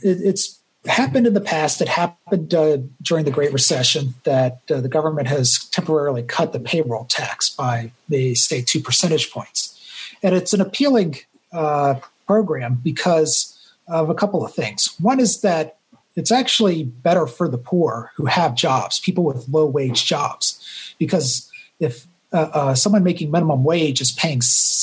It, 0.00 0.20
it's 0.22 0.57
happened 0.88 1.26
in 1.26 1.34
the 1.34 1.40
past. 1.40 1.80
It 1.80 1.88
happened 1.88 2.54
uh, 2.54 2.78
during 3.02 3.24
the 3.24 3.30
Great 3.30 3.52
Recession 3.52 4.14
that 4.24 4.60
uh, 4.70 4.80
the 4.80 4.88
government 4.88 5.28
has 5.28 5.64
temporarily 5.70 6.22
cut 6.22 6.52
the 6.52 6.60
payroll 6.60 7.04
tax 7.04 7.50
by, 7.50 7.92
they 8.08 8.34
say, 8.34 8.62
two 8.62 8.80
percentage 8.80 9.30
points. 9.30 9.74
And 10.22 10.34
it's 10.34 10.52
an 10.52 10.60
appealing 10.60 11.16
uh, 11.52 11.96
program 12.26 12.80
because 12.82 13.54
of 13.86 14.10
a 14.10 14.14
couple 14.14 14.44
of 14.44 14.52
things. 14.52 14.94
One 15.00 15.20
is 15.20 15.40
that 15.40 15.76
it's 16.16 16.32
actually 16.32 16.84
better 16.84 17.26
for 17.26 17.48
the 17.48 17.58
poor 17.58 18.12
who 18.16 18.26
have 18.26 18.54
jobs, 18.54 18.98
people 18.98 19.24
with 19.24 19.48
low 19.48 19.66
wage 19.66 20.04
jobs, 20.04 20.94
because 20.98 21.50
if 21.78 22.06
uh, 22.32 22.50
uh, 22.52 22.74
someone 22.74 23.02
making 23.02 23.30
minimum 23.30 23.64
wage 23.64 24.00
is 24.00 24.12
paying, 24.12 24.40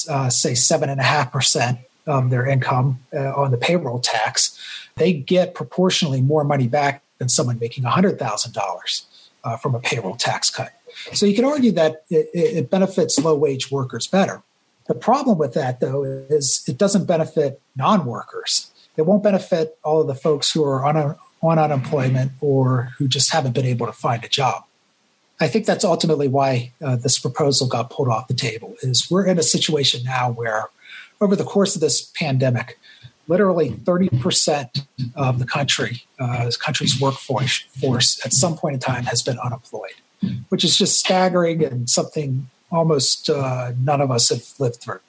uh, 0.09 0.29
say, 0.29 0.55
seven 0.55 0.89
and 0.89 1.00
a 1.00 1.03
half 1.03 1.31
percent 1.31 1.79
of 2.07 2.29
their 2.29 2.45
income 2.45 3.00
uh, 3.13 3.33
on 3.33 3.51
the 3.51 3.57
payroll 3.57 4.00
tax, 4.00 4.59
they 4.95 5.13
get 5.13 5.53
proportionally 5.53 6.21
more 6.21 6.43
money 6.43 6.67
back 6.67 7.01
than 7.17 7.29
someone 7.29 7.57
making 7.59 7.83
hundred 7.83 8.19
thousand 8.19 8.53
dollars 8.53 9.05
uh, 9.43 9.57
from 9.57 9.75
a 9.75 9.79
payroll 9.79 10.15
tax 10.15 10.50
cut. 10.50 10.74
So 11.13 11.25
you 11.25 11.35
can 11.35 11.45
argue 11.45 11.71
that 11.74 12.03
it, 12.09 12.29
it 12.33 12.69
benefits 12.69 13.19
low 13.19 13.35
wage 13.35 13.71
workers 13.71 14.07
better. 14.07 14.41
The 14.88 14.95
problem 14.95 15.38
with 15.38 15.53
that, 15.53 15.79
though, 15.79 16.03
is 16.03 16.63
it 16.67 16.77
doesn't 16.77 17.05
benefit 17.05 17.59
non 17.75 18.05
workers. 18.05 18.71
It 18.97 19.03
won't 19.03 19.24
benefit 19.24 19.77
all 19.83 20.01
of 20.01 20.07
the 20.07 20.15
folks 20.15 20.51
who 20.51 20.63
are 20.63 20.85
on, 20.85 20.95
a, 20.95 21.17
on 21.41 21.59
unemployment 21.59 22.31
or 22.39 22.93
who 22.97 23.07
just 23.07 23.33
haven't 23.33 23.53
been 23.53 23.65
able 23.65 23.88
to 23.88 23.91
find 23.93 24.24
a 24.24 24.29
job. 24.29 24.63
I 25.39 25.47
think 25.50 25.65
that's 25.65 25.83
ultimately 25.83 26.29
why 26.29 26.71
uh, 26.81 26.95
this 26.95 27.19
proposal 27.19 27.67
got 27.67 27.89
pulled 27.89 28.07
off 28.07 28.29
the 28.29 28.33
table. 28.33 28.75
Is 28.81 29.09
we're 29.12 29.25
in 29.25 29.38
a 29.38 29.43
situation 29.43 30.03
now 30.03 30.31
where, 30.31 30.69
over 31.22 31.36
the 31.36 31.43
course 31.43 31.75
of 31.75 31.81
this 31.81 32.12
pandemic, 32.15 32.79
literally 33.27 33.72
30% 33.72 34.86
of 35.15 35.39
the 35.39 35.45
country, 35.45 36.03
uh, 36.19 36.50
country's 36.60 37.00
workforce 37.00 37.60
force 37.79 38.24
at 38.25 38.34
some 38.34 38.55
point 38.55 38.75
in 38.75 38.79
time 38.79 39.05
has 39.05 39.22
been 39.22 39.39
unemployed, 39.39 39.95
which 40.50 40.63
is 40.63 40.77
just 40.77 41.00
staggering 41.00 41.63
and 41.63 41.89
something 41.89 42.50
almost 42.72 43.29
uh, 43.29 43.72
none 43.79 44.01
of 44.01 44.12
us 44.12 44.29
have 44.29 44.43
lived 44.60 44.77
through. 44.77 45.00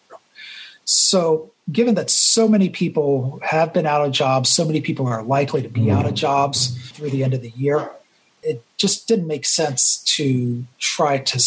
So, 0.85 1.51
given 1.73 1.97
that 1.97 2.11
so 2.11 2.47
many 2.47 2.69
people 2.69 3.41
have 3.43 3.73
been 3.73 3.87
out 3.87 4.07
of 4.07 4.13
jobs, 4.13 4.49
so 4.49 4.65
many 4.65 4.81
people 4.81 5.07
are 5.09 5.23
likely 5.23 5.61
to 5.63 5.69
be 5.69 5.91
out 5.91 6.07
of 6.07 6.15
jobs 6.15 6.69
through 6.93 7.11
the 7.11 7.25
end 7.25 7.35
of 7.35 7.43
the 7.43 7.51
year, 7.51 7.91
it 8.43 8.63
just 8.77 9.09
didn't 9.09 9.27
make 9.27 9.45
sense 9.45 9.99
to 10.17 10.65
try 10.79 11.19
to 11.19 11.43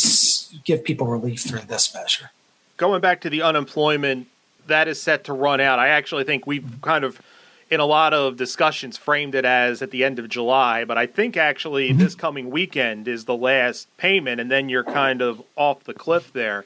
give 0.66 0.84
people 0.84 1.08
relief 1.08 1.39
through 1.42 1.62
this 1.62 1.94
measure. 1.94 2.32
Going 2.75 3.00
back 3.00 3.22
to 3.22 3.30
the 3.30 3.42
unemployment, 3.42 4.28
that 4.70 4.88
is 4.88 5.02
set 5.02 5.26
to 5.26 5.34
run 5.34 5.62
out. 5.62 5.80
I 5.80 5.90
actually 5.90 6.24
think 6.24 6.48
we've 6.48 6.66
kind 6.82 7.04
of, 7.04 7.22
in 7.70 7.80
a 7.80 7.86
lot 7.86 8.14
of 8.14 8.38
discussions, 8.38 8.98
framed 8.98 9.36
it 9.36 9.46
as 9.46 9.82
at 9.82 9.92
the 9.92 10.04
end 10.04 10.18
of 10.18 10.30
July, 10.30 10.86
but 10.86 10.98
I 10.98 11.06
think 11.06 11.38
actually 11.38 11.90
mm-hmm. 11.90 12.00
this 12.00 12.16
coming 12.16 12.50
weekend 12.50 13.08
is 13.08 13.26
the 13.26 13.36
last 13.36 13.88
payment, 13.98 14.42
and 14.42 14.50
then 14.50 14.70
you're 14.70 14.84
kind 14.84 15.22
of 15.22 15.42
off 15.56 15.84
the 15.84 15.94
cliff 15.94 16.34
there. 16.34 16.66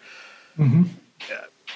Mm-hmm. 0.58 0.84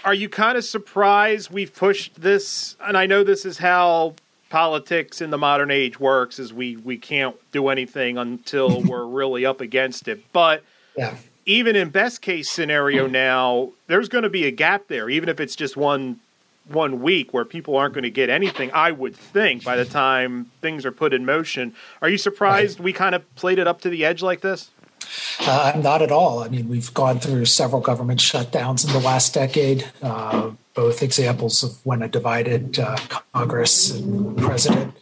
Are 0.06 0.14
you 0.14 0.30
kind 0.30 0.58
of 0.58 0.64
surprised 0.64 1.50
we've 1.50 1.74
pushed 1.74 2.22
this? 2.22 2.78
And 2.80 2.96
I 2.96 3.08
know 3.08 3.24
this 3.24 3.46
is 3.46 3.58
how 3.58 4.14
politics 4.50 5.22
in 5.22 5.30
the 5.30 5.38
modern 5.38 5.72
age 5.72 6.00
works 6.00 6.40
is 6.40 6.54
we 6.54 6.78
we 6.78 6.98
can't 6.98 7.36
do 7.52 7.68
anything 7.70 8.18
until 8.18 8.82
we're 8.88 9.06
really 9.06 9.46
up 9.46 9.62
against 9.62 10.08
it. 10.08 10.32
But 10.32 10.64
yeah. 10.98 11.16
Even 11.48 11.76
in 11.76 11.90
best 11.90 12.22
case 12.22 12.52
scenario 12.52 13.08
now, 13.08 13.72
there's 13.88 14.10
going 14.10 14.26
to 14.26 14.30
be 14.30 14.46
a 14.46 14.52
gap 14.52 14.90
there, 14.90 15.10
even 15.10 15.30
if 15.30 15.40
it's 15.40 15.56
just 15.56 15.76
one 15.76 16.20
one 16.68 17.02
week 17.02 17.34
where 17.34 17.46
people 17.46 17.78
aren't 17.78 17.94
going 17.94 18.04
to 18.04 18.12
get 18.12 18.30
anything. 18.30 18.70
I 18.74 18.92
would 18.92 19.16
think 19.16 19.64
by 19.64 19.78
the 19.78 19.86
time 19.86 20.52
things 20.62 20.86
are 20.86 20.92
put 20.92 21.14
in 21.14 21.26
motion. 21.26 21.74
Are 22.02 22.10
you 22.10 22.18
surprised 22.18 22.80
right. 22.80 22.84
we 22.84 22.92
kind 22.94 23.16
of 23.16 23.36
played 23.36 23.58
it 23.58 23.68
up 23.68 23.80
to 23.82 23.90
the 23.90 24.04
edge 24.04 24.22
like 24.22 24.42
this? 24.42 24.70
Uh, 25.40 25.80
not 25.82 26.02
at 26.02 26.12
all. 26.12 26.44
I 26.44 26.50
mean, 26.50 26.68
we've 26.68 26.94
gone 26.94 27.20
through 27.20 27.46
several 27.46 27.80
government 27.80 28.20
shutdowns 28.20 28.86
in 28.86 28.92
the 28.92 29.00
last 29.00 29.34
decade. 29.34 29.90
Uh, 30.02 30.52
both 30.74 31.02
examples 31.02 31.64
of 31.64 31.78
when 31.86 32.02
a 32.02 32.10
divided 32.10 32.78
uh, 32.80 32.98
Congress 33.34 33.92
and 33.92 34.38
president 34.38 34.94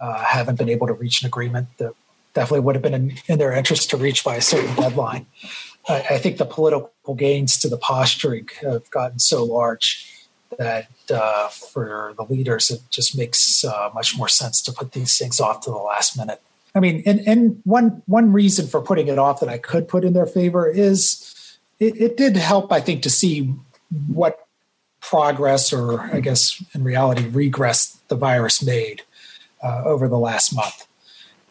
uh, 0.00 0.24
haven't 0.24 0.58
been 0.58 0.68
able 0.68 0.88
to 0.88 0.94
reach 0.94 1.22
an 1.22 1.28
agreement 1.28 1.68
that 1.78 1.92
definitely 2.34 2.60
would 2.60 2.74
have 2.74 2.82
been 2.82 2.94
in, 2.94 3.16
in 3.28 3.38
their 3.38 3.52
interest 3.52 3.90
to 3.90 3.96
reach 3.96 4.24
by 4.24 4.34
a 4.34 4.40
certain 4.40 4.74
deadline. 4.74 5.26
I, 5.88 6.06
I, 6.10 6.18
think 6.18 6.38
the 6.38 6.44
political 6.44 7.14
gains 7.14 7.58
to 7.58 7.68
the 7.68 7.76
posturing 7.76 8.48
have 8.62 8.90
gotten 8.90 9.18
so 9.18 9.44
large 9.44 10.10
that 10.58 10.88
uh, 11.12 11.48
for 11.48 12.14
the 12.16 12.24
leaders, 12.24 12.70
it 12.70 12.80
just 12.90 13.16
makes 13.16 13.64
uh, 13.64 13.90
much 13.94 14.16
more 14.16 14.28
sense 14.28 14.62
to 14.62 14.72
put 14.72 14.92
these 14.92 15.18
things 15.18 15.40
off 15.40 15.60
to 15.62 15.70
the 15.70 15.76
last 15.76 16.16
minute. 16.16 16.40
I 16.74 16.80
mean, 16.80 17.02
and, 17.06 17.20
and 17.26 17.60
one 17.64 18.02
one 18.06 18.32
reason 18.32 18.66
for 18.66 18.80
putting 18.80 19.08
it 19.08 19.18
off 19.18 19.40
that 19.40 19.48
I 19.48 19.58
could 19.58 19.86
put 19.86 20.04
in 20.04 20.12
their 20.12 20.26
favor 20.26 20.68
is 20.68 21.58
it, 21.78 22.00
it 22.00 22.16
did 22.16 22.36
help, 22.36 22.72
I 22.72 22.80
think, 22.80 23.02
to 23.02 23.10
see 23.10 23.54
what 24.08 24.46
progress, 25.00 25.72
or 25.72 26.00
I 26.00 26.20
guess 26.20 26.62
in 26.74 26.82
reality, 26.82 27.28
regress 27.28 28.00
the 28.08 28.16
virus 28.16 28.62
made 28.62 29.02
uh, 29.62 29.82
over 29.84 30.08
the 30.08 30.18
last 30.18 30.54
month. 30.54 30.86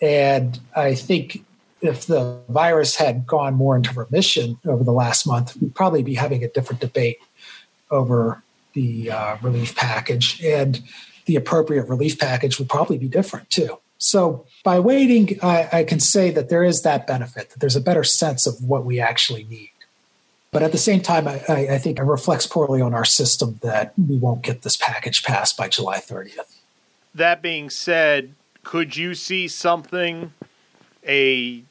And 0.02 0.60
I 0.75 0.96
think 0.96 1.46
if 1.84 2.08
the 2.08 2.40
virus 2.48 2.96
had 2.96 3.28
gone 3.28 3.54
more 3.54 3.75
into 3.75 3.94
remission 3.94 4.58
over 4.66 4.84
the 4.84 4.94
last 4.94 5.28
month, 5.28 5.56
we'd 5.58 5.75
probably 5.75 6.02
be 6.02 6.16
having 6.16 6.44
a 6.44 6.48
different 6.48 6.80
debate 6.80 7.18
over 7.92 8.42
the 8.72 9.12
uh, 9.12 9.38
relief 9.42 9.75
package. 9.75 10.42
And 10.44 10.82
the 11.25 11.36
appropriate 11.36 11.88
relief 11.90 12.18
package 12.18 12.58
would 12.58 12.70
probably 12.70 12.98
be 12.98 13.10
different 13.10 13.50
too. 13.50 13.78
So 13.98 14.46
by 14.63 14.80
waiting, 14.80 15.38
I, 15.44 15.70
I 15.72 15.84
can 15.84 16.00
say 16.00 16.32
that 16.32 16.50
there 16.50 16.63
is 16.63 16.82
that 16.82 17.06
benefit, 17.06 17.50
that 17.52 17.60
there's 17.60 17.75
a 17.75 17.82
better 17.82 18.04
sense 18.04 18.48
of 18.48 18.63
what 18.63 18.86
we 18.86 19.00
actually 19.00 19.44
need. 19.44 19.72
But 20.52 20.63
at 20.63 20.72
the 20.72 20.78
same 20.78 21.02
time, 21.02 21.28
I, 21.28 21.42
I, 21.50 21.78
think 21.80 21.98
it 21.98 22.04
reflects 22.04 22.46
poorly 22.46 22.80
on 22.80 22.94
our 22.94 23.06
system 23.06 23.60
that 23.63 23.94
we 23.98 24.18
won't 24.18 24.44
get 24.44 24.62
this 24.62 24.78
package 24.78 25.24
passed 25.24 25.58
by 25.58 25.68
July 25.68 25.98
30th. 25.98 26.60
That 27.16 27.42
being 27.42 27.72
said, 27.72 28.36
could 28.63 28.96
you 28.96 29.16
see 29.16 29.48
something, 29.48 30.32
a 31.08 31.63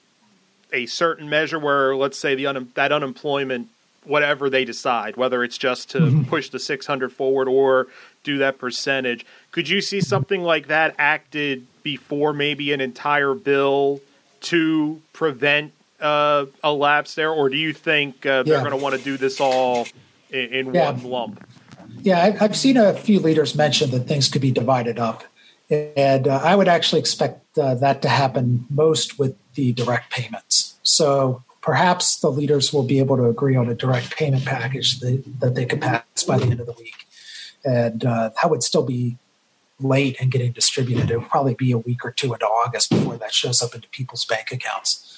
a 0.72 0.86
certain 0.86 1.28
measure 1.28 1.58
where, 1.58 1.94
let's 1.94 2.18
say, 2.18 2.34
the 2.34 2.46
un, 2.46 2.70
that 2.74 2.92
unemployment 2.92 3.68
whatever 4.04 4.50
they 4.50 4.64
decide, 4.64 5.16
whether 5.16 5.44
it's 5.44 5.58
just 5.58 5.90
to 5.90 6.00
mm-hmm. 6.00 6.24
push 6.24 6.48
the 6.48 6.58
600 6.58 7.12
forward 7.12 7.48
or 7.48 7.86
do 8.24 8.38
that 8.38 8.58
percentage. 8.58 9.24
Could 9.52 9.68
you 9.68 9.80
see 9.80 10.00
something 10.00 10.42
like 10.42 10.68
that 10.68 10.94
acted 10.98 11.66
before 11.82 12.32
maybe 12.32 12.72
an 12.72 12.80
entire 12.80 13.34
bill 13.34 14.00
to 14.42 15.00
prevent 15.12 15.72
uh, 16.00 16.46
a 16.64 16.72
lapse 16.72 17.14
there, 17.14 17.30
or 17.30 17.48
do 17.48 17.56
you 17.56 17.72
think 17.72 18.26
uh, 18.26 18.42
they're 18.42 18.54
yeah. 18.54 18.60
going 18.60 18.76
to 18.76 18.82
want 18.82 18.96
to 18.96 19.02
do 19.02 19.16
this 19.16 19.40
all 19.40 19.86
in, 20.30 20.52
in 20.52 20.74
yeah. 20.74 20.90
one 20.90 21.04
lump? 21.04 21.46
Yeah, 22.00 22.36
I've 22.40 22.56
seen 22.56 22.76
a 22.76 22.94
few 22.94 23.20
leaders 23.20 23.54
mention 23.54 23.90
that 23.92 24.00
things 24.00 24.28
could 24.28 24.42
be 24.42 24.50
divided 24.50 24.98
up. 24.98 25.22
And 25.70 26.26
uh, 26.26 26.40
I 26.42 26.56
would 26.56 26.68
actually 26.68 26.98
expect 26.98 27.56
uh, 27.56 27.76
that 27.76 28.02
to 28.02 28.08
happen 28.08 28.66
most 28.68 29.18
with 29.18 29.36
the 29.54 29.72
direct 29.72 30.10
payments. 30.10 30.76
So 30.82 31.42
perhaps 31.60 32.18
the 32.20 32.30
leaders 32.30 32.72
will 32.72 32.82
be 32.82 32.98
able 32.98 33.16
to 33.16 33.26
agree 33.26 33.56
on 33.56 33.68
a 33.68 33.74
direct 33.74 34.16
payment 34.16 34.44
package 34.44 35.00
that, 35.00 35.22
that 35.40 35.54
they 35.54 35.66
could 35.66 35.80
pass 35.80 36.04
by 36.26 36.38
the 36.38 36.46
end 36.46 36.60
of 36.60 36.66
the 36.66 36.72
week. 36.72 37.06
And 37.64 38.04
uh, 38.04 38.30
that 38.40 38.50
would 38.50 38.62
still 38.62 38.84
be 38.84 39.18
late 39.80 40.16
in 40.20 40.30
getting 40.30 40.52
distributed. 40.52 41.10
It 41.10 41.18
would 41.18 41.28
probably 41.28 41.54
be 41.54 41.72
a 41.72 41.78
week 41.78 42.04
or 42.04 42.10
two 42.10 42.32
into 42.32 42.46
August 42.46 42.90
before 42.90 43.16
that 43.16 43.32
shows 43.32 43.62
up 43.62 43.74
into 43.74 43.88
people's 43.88 44.24
bank 44.24 44.50
accounts. 44.52 45.08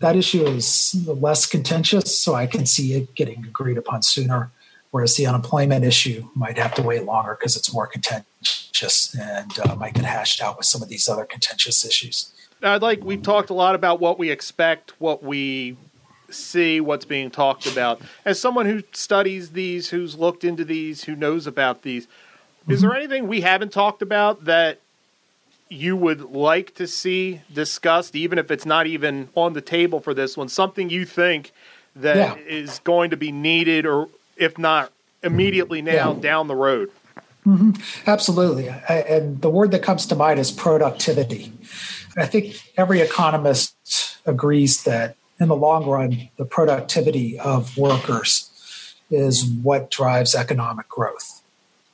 That 0.00 0.14
issue 0.14 0.44
is 0.44 0.94
less 1.06 1.44
contentious, 1.44 2.20
so 2.20 2.34
I 2.34 2.46
can 2.46 2.66
see 2.66 2.94
it 2.94 3.14
getting 3.14 3.44
agreed 3.44 3.78
upon 3.78 4.02
sooner 4.02 4.50
whereas 4.90 5.16
the 5.16 5.26
unemployment 5.26 5.84
issue 5.84 6.28
might 6.34 6.58
have 6.58 6.74
to 6.74 6.82
wait 6.82 7.04
longer 7.04 7.36
because 7.38 7.56
it's 7.56 7.72
more 7.72 7.86
contentious 7.86 9.14
and 9.18 9.58
uh, 9.60 9.74
might 9.76 9.94
get 9.94 10.04
hashed 10.04 10.42
out 10.42 10.56
with 10.56 10.66
some 10.66 10.82
of 10.82 10.88
these 10.88 11.08
other 11.08 11.24
contentious 11.24 11.84
issues. 11.84 12.32
I'd 12.62 12.82
like 12.82 13.04
we've 13.04 13.22
talked 13.22 13.50
a 13.50 13.54
lot 13.54 13.74
about 13.74 14.00
what 14.00 14.18
we 14.18 14.30
expect, 14.30 14.92
what 15.00 15.22
we 15.22 15.76
see, 16.30 16.80
what's 16.80 17.04
being 17.04 17.30
talked 17.30 17.66
about. 17.66 18.00
As 18.24 18.40
someone 18.40 18.66
who 18.66 18.82
studies 18.92 19.50
these, 19.50 19.90
who's 19.90 20.16
looked 20.16 20.44
into 20.44 20.64
these, 20.64 21.04
who 21.04 21.16
knows 21.16 21.46
about 21.46 21.82
these, 21.82 22.06
mm-hmm. 22.06 22.72
is 22.72 22.80
there 22.82 22.94
anything 22.94 23.28
we 23.28 23.40
haven't 23.40 23.72
talked 23.72 24.02
about 24.02 24.44
that 24.44 24.80
you 25.68 25.96
would 25.96 26.22
like 26.30 26.74
to 26.74 26.86
see 26.86 27.40
discussed, 27.52 28.16
even 28.16 28.38
if 28.38 28.50
it's 28.50 28.66
not 28.66 28.86
even 28.86 29.28
on 29.34 29.52
the 29.52 29.60
table 29.60 30.00
for 30.00 30.14
this 30.14 30.36
one? 30.36 30.48
Something 30.48 30.90
you 30.90 31.04
think 31.04 31.52
that 31.96 32.16
yeah. 32.16 32.44
is 32.44 32.80
going 32.80 33.10
to 33.10 33.16
be 33.16 33.32
needed 33.32 33.86
or 33.86 34.08
if 34.36 34.58
not 34.58 34.92
immediately 35.22 35.82
now 35.82 36.12
yeah. 36.12 36.20
down 36.20 36.46
the 36.46 36.54
road. 36.54 36.90
Mm-hmm. 37.46 37.72
Absolutely. 38.06 38.68
I, 38.68 38.98
and 39.08 39.40
the 39.40 39.50
word 39.50 39.70
that 39.70 39.82
comes 39.82 40.06
to 40.06 40.14
mind 40.14 40.38
is 40.38 40.50
productivity. 40.50 41.52
I 42.18 42.26
think 42.26 42.60
every 42.76 43.00
economist 43.00 44.18
agrees 44.26 44.84
that 44.84 45.16
in 45.40 45.48
the 45.48 45.56
long 45.56 45.86
run, 45.86 46.28
the 46.36 46.44
productivity 46.44 47.38
of 47.38 47.76
workers 47.76 48.50
is 49.10 49.44
what 49.44 49.90
drives 49.90 50.34
economic 50.34 50.88
growth. 50.88 51.42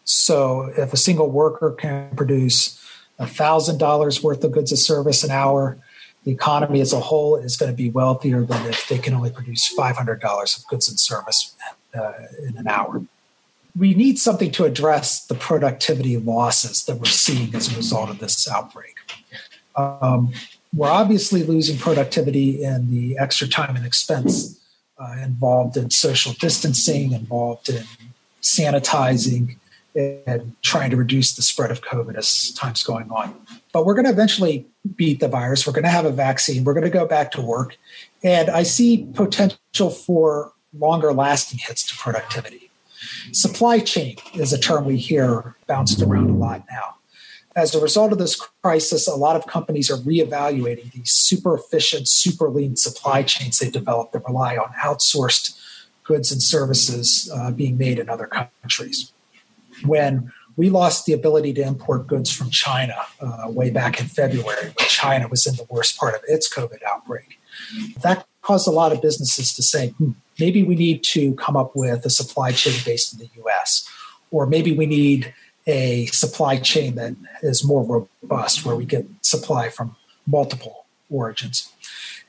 So 0.04 0.73
if 0.76 0.93
a 0.93 0.97
single 0.97 1.31
worker 1.31 1.71
can 1.71 2.14
produce 2.16 2.81
$1,000 3.21 4.23
worth 4.23 4.45
of 4.45 4.52
goods 4.52 4.73
and 4.73 4.78
service 4.78 5.23
an 5.25 5.31
hour, 5.31 5.78
the 6.25 6.33
economy 6.33 6.81
as 6.81 6.93
a 6.93 7.00
whole 7.00 7.37
is 7.37 7.57
going 7.57 7.71
to 7.71 7.76
be 7.76 7.90
wealthier 7.90 8.43
than 8.45 8.66
if 8.66 8.88
they 8.88 8.99
can 8.99 9.14
only 9.14 9.31
produce 9.31 9.73
$500 9.76 10.59
of 10.59 10.66
goods 10.69 10.88
and 10.88 10.99
service 10.99 11.54
uh, 11.95 12.12
in 12.43 12.57
an 12.57 12.66
hour. 12.66 13.02
We 13.76 13.95
need 13.95 14.19
something 14.19 14.50
to 14.52 14.64
address 14.64 15.26
the 15.26 15.35
productivity 15.35 16.16
losses 16.16 16.85
that 16.85 16.97
we're 16.97 17.07
seeing 17.07 17.54
as 17.54 17.73
a 17.73 17.76
result 17.76 18.09
of 18.09 18.21
this 18.21 18.49
outbreak. 18.49 18.97
Um, 19.76 20.33
we're 20.75 20.90
obviously 20.90 21.43
losing 21.43 21.78
productivity 21.78 22.62
in 22.62 22.90
the 22.90 23.19
extra 23.19 23.47
time 23.47 23.76
and 23.76 23.87
expense 23.87 24.61
uh, 24.99 25.16
involved 25.23 25.76
in 25.76 25.90
social 25.90 26.33
distancing, 26.35 27.12
involved 27.12 27.69
in 27.69 27.85
sanitizing, 28.43 29.57
and 29.95 30.54
trying 30.62 30.90
to 30.90 30.97
reduce 30.97 31.35
the 31.35 31.43
spread 31.43 31.71
of 31.71 31.83
COVID 31.83 32.16
as 32.16 32.52
time's 32.52 32.83
going 32.83 33.11
on. 33.11 33.34
But 33.73 33.87
we're 33.87 33.95
going 33.95 34.06
to 34.06 34.10
eventually 34.10 34.67
beat 34.97 35.21
the 35.21 35.28
virus. 35.28 35.67
We're 35.67 35.73
going 35.73 35.84
to 35.84 35.91
have 35.91 36.04
a 36.04 36.10
vaccine. 36.10 36.65
We're 36.65 36.75
going 36.75 36.84
to 36.84 36.91
go 36.91 37.06
back 37.06 37.30
to 37.32 37.41
work. 37.41 37.76
And 38.23 38.50
I 38.50 38.65
see 38.65 39.08
potential 39.15 39.91
for 39.91 40.52
longer 40.76 41.13
lasting 41.13 41.60
hits 41.60 41.87
to 41.89 41.97
productivity. 41.97 42.71
Supply 43.32 43.78
chain 43.78 44.17
is 44.34 44.52
a 44.52 44.58
term 44.58 44.84
we 44.84 44.97
hear 44.97 45.54
bounced 45.67 46.02
around 46.02 46.30
a 46.30 46.34
lot 46.34 46.65
now. 46.71 46.97
As 47.56 47.75
a 47.75 47.80
result 47.80 48.12
of 48.12 48.19
this 48.19 48.40
crisis, 48.62 49.06
a 49.06 49.14
lot 49.14 49.36
of 49.36 49.47
companies 49.47 49.90
are 49.90 49.99
reevaluating 49.99 50.90
these 50.93 51.12
super 51.12 51.54
efficient, 51.54 52.08
super 52.08 52.50
lean 52.50 52.76
supply 52.76 53.23
chains 53.23 53.58
they 53.58 53.71
developed 53.71 54.12
that 54.12 54.25
rely 54.26 54.56
on 54.56 54.73
outsourced 54.82 55.58
goods 56.02 56.32
and 56.32 56.43
services 56.43 57.30
uh, 57.32 57.50
being 57.52 57.78
made 57.78 57.99
in 57.99 58.08
other 58.08 58.26
countries. 58.26 59.12
When 59.84 60.32
we 60.56 60.71
lost 60.71 61.06
the 61.06 61.12
ability 61.12 61.52
to 61.54 61.62
import 61.62 62.06
goods 62.06 62.32
from 62.32 62.50
China 62.50 62.97
uh, 63.21 63.45
way 63.47 63.71
back 63.71 64.00
in 64.00 64.06
February 64.06 64.73
when 64.76 64.88
China 64.88 65.28
was 65.28 65.47
in 65.47 65.56
the 65.56 65.67
worst 65.69 65.99
part 65.99 66.14
of 66.14 66.21
its 66.28 66.52
COVID 66.52 66.82
outbreak. 66.86 67.40
That 68.02 68.26
caused 68.43 68.69
a 68.69 68.71
lot 68.71 68.93
of 68.93 69.02
businesses 69.02 69.52
to 69.54 69.62
say, 69.62 69.88
hmm, 69.88 70.12
maybe 70.38 70.62
we 70.62 70.75
need 70.75 71.02
to 71.04 71.34
come 71.34 71.56
up 71.56 71.75
with 71.75 72.04
a 72.04 72.10
supply 72.10 72.52
chain 72.52 72.75
based 72.84 73.12
in 73.12 73.19
the 73.19 73.30
US, 73.45 73.88
or 74.30 74.47
maybe 74.47 74.73
we 74.73 74.86
need 74.86 75.34
a 75.67 76.07
supply 76.07 76.59
chain 76.59 76.95
that 76.97 77.15
is 77.43 77.65
more 77.65 78.07
robust 78.23 78.65
where 78.65 78.77
we 78.77 78.85
get 78.85 79.07
supply 79.23 79.69
from 79.69 79.97
multiple 80.27 80.85
origins. 81.11 81.73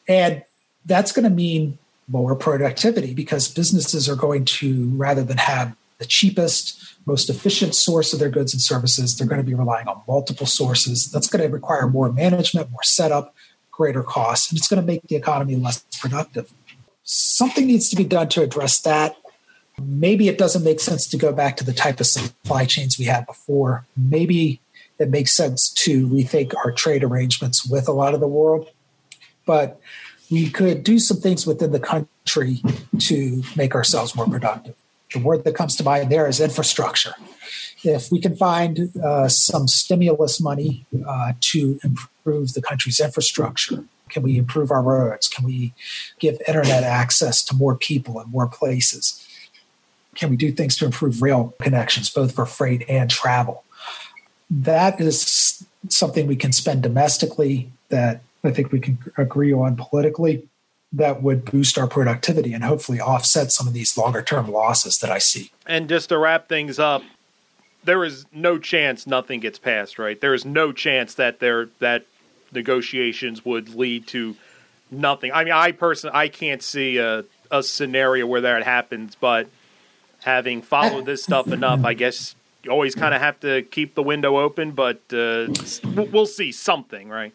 And 0.08 0.43
that's 0.86 1.12
going 1.12 1.24
to 1.24 1.30
mean 1.30 1.78
lower 2.12 2.36
productivity 2.36 3.13
because 3.13 3.48
businesses 3.48 4.08
are 4.08 4.15
going 4.15 4.45
to, 4.45 4.89
rather 4.95 5.24
than 5.24 5.38
have 5.38 5.76
the 5.98 6.06
cheapest, 6.06 6.95
most 7.06 7.30
efficient 7.30 7.74
source 7.74 8.13
of 8.13 8.19
their 8.19 8.30
goods 8.30 8.54
and 8.54 8.62
services, 8.62 9.17
they're 9.17 9.28
going 9.28 9.41
to 9.41 9.45
be 9.45 9.56
relying 9.56 9.88
on 9.88 10.02
multiple 10.08 10.45
sources. 10.45 11.10
That's 11.12 11.28
going 11.28 11.43
to 11.43 11.52
require 11.52 11.88
more 11.88 12.12
management, 12.12 12.69
more 12.71 12.84
setup, 12.84 13.34
greater 13.71 14.04
costs, 14.04 14.52
and 14.52 14.58
it's 14.58 14.67
going 14.67 14.82
to 14.82 14.86
make 14.86 15.02
the 15.08 15.15
economy 15.15 15.56
less 15.56 15.84
productive 16.00 16.52
something 17.06 17.67
needs 17.67 17.89
to 17.89 17.95
be 17.95 18.04
done 18.04 18.28
to 18.30 18.41
address 18.41 18.80
that. 18.82 19.15
Maybe 19.81 20.27
it 20.27 20.38
doesn't 20.38 20.63
make 20.63 20.79
sense 20.79 21.07
to 21.07 21.17
go 21.17 21.33
back 21.33 21.57
to 21.57 21.63
the 21.63 21.73
type 21.73 21.99
of 21.99 22.07
supply 22.07 22.65
chains 22.65 22.97
we 22.97 23.05
had 23.05 23.25
before. 23.25 23.85
Maybe 23.95 24.61
it 24.99 25.09
makes 25.09 25.35
sense 25.35 25.69
to 25.69 26.07
rethink 26.07 26.53
our 26.63 26.71
trade 26.71 27.03
arrangements 27.03 27.67
with 27.67 27.88
a 27.88 27.91
lot 27.91 28.13
of 28.13 28.19
the 28.19 28.27
world. 28.27 28.69
But 29.45 29.79
we 30.31 30.49
could 30.49 30.83
do 30.83 30.99
some 30.99 31.17
things 31.17 31.45
within 31.45 31.71
the 31.71 31.79
country 31.79 32.61
to 32.99 33.43
make 33.55 33.75
ourselves 33.75 34.15
more 34.15 34.27
productive. 34.27 34.75
The 35.13 35.19
word 35.19 35.43
that 35.43 35.55
comes 35.55 35.75
to 35.77 35.83
mind 35.83 36.11
there 36.11 36.27
is 36.27 36.39
infrastructure. 36.39 37.13
If 37.83 38.11
we 38.11 38.19
can 38.19 38.35
find 38.35 38.91
uh, 38.97 39.27
some 39.27 39.67
stimulus 39.67 40.41
money 40.41 40.85
uh, 41.07 41.33
to 41.39 41.79
improve 41.83 42.53
the 42.53 42.61
country's 42.61 42.99
infrastructure, 42.99 43.83
can 44.09 44.23
we 44.23 44.38
improve 44.38 44.71
our 44.71 44.81
roads? 44.81 45.27
Can 45.27 45.45
we 45.45 45.73
give 46.19 46.41
internet 46.47 46.83
access 46.83 47.43
to 47.45 47.55
more 47.55 47.75
people 47.75 48.19
in 48.19 48.29
more 48.29 48.47
places? 48.47 49.24
Can 50.15 50.30
we 50.30 50.38
do 50.38 50.51
things 50.51 50.75
to 50.78 50.86
improve 50.86 51.21
rail 51.21 51.54
connections, 51.62 52.10
both 52.10 52.34
for 52.34 52.45
freight 52.45 52.84
and 52.89 53.10
travel? 53.10 53.63
That 54.49 54.99
is 54.99 55.65
something 55.89 56.28
we 56.28 56.36
can 56.36 56.51
spend 56.51 56.84
domestically 56.84 57.71
that 57.89 58.21
I 58.43 58.51
think 58.51 58.71
we 58.71 58.80
can 58.80 58.97
agree 59.17 59.54
on 59.54 59.75
politically 59.75 60.47
that 60.93 61.21
would 61.21 61.43
boost 61.43 61.78
our 61.78 61.88
productivity 61.88 62.54
and 62.54 62.63
hopefully 62.63 63.01
offset 63.01 63.51
some 63.51 63.67
of 63.67 63.73
these 63.73 63.97
longer 63.97 64.21
term 64.21 64.49
losses 64.49 64.99
that 64.99 65.12
I 65.12 65.17
see. 65.17 65.51
And 65.65 65.89
just 65.89 66.10
to 66.10 66.17
wrap 66.17 66.47
things 66.47 66.80
up, 66.80 67.04
there 67.84 68.04
is 68.04 68.25
no 68.32 68.58
chance 68.58 69.06
nothing 69.06 69.41
gets 69.41 69.60
passed, 69.60 69.99
right? 69.99 70.19
There 70.19 70.34
is 70.34 70.45
no 70.45 70.71
chance 70.71 71.15
that 71.15 71.39
there 71.39 71.69
that 71.80 72.06
negotiations 72.51 73.43
would 73.43 73.75
lead 73.75 74.08
to 74.08 74.36
nothing. 74.89 75.32
I 75.34 75.43
mean, 75.43 75.54
I 75.54 75.71
personally 75.71 76.15
I 76.15 76.30
can't 76.30 76.63
see 76.63 76.97
a 76.97 77.25
a 77.51 77.62
scenario 77.62 78.25
where 78.25 78.41
that 78.41 78.63
happens, 78.63 79.15
but 79.15 79.47
having 80.23 80.62
followed 80.62 81.06
this 81.06 81.23
stuff 81.23 81.47
enough, 81.47 81.84
I 81.84 81.93
guess 81.93 82.36
you 82.63 82.71
always 82.71 82.95
kind 82.95 83.13
of 83.13 83.21
have 83.21 83.39
to 83.41 83.62
keep 83.63 83.95
the 83.95 84.04
window 84.04 84.39
open. 84.39 84.71
But 84.71 85.01
uh, 85.13 85.47
we'll 85.84 86.25
see 86.25 86.51
something, 86.51 87.10
right? 87.10 87.34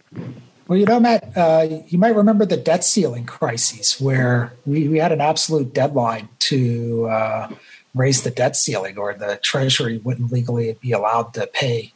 Well, 0.71 0.79
you 0.79 0.87
know, 0.87 1.01
Matt, 1.01 1.37
uh, 1.37 1.66
you 1.88 1.99
might 1.99 2.14
remember 2.14 2.47
the 2.47 2.57
debt 2.57 2.85
ceiling 2.85 3.27
crises 3.27 4.01
where 4.01 4.53
we, 4.64 4.87
we 4.87 4.99
had 4.99 5.11
an 5.11 5.21
absolute 5.21 5.75
deadline 5.75 6.29
to 6.40 7.07
uh, 7.07 7.49
raise 7.95 8.23
the 8.23 8.31
debt 8.31 8.55
ceiling, 8.55 8.97
or 8.97 9.14
the 9.14 9.40
Treasury 9.43 9.99
wouldn't 9.99 10.33
legally 10.33 10.77
be 10.81 10.93
allowed 10.93 11.35
to 11.35 11.49
pay 11.49 11.93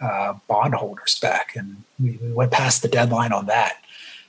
uh, 0.00 0.34
bondholders 0.48 1.18
back, 1.20 1.56
and 1.56 1.82
we, 2.00 2.18
we, 2.22 2.32
went 2.32 2.52
past 2.52 2.82
the 2.82 2.88
deadline 2.88 3.32
on 3.32 3.46
that. 3.46 3.82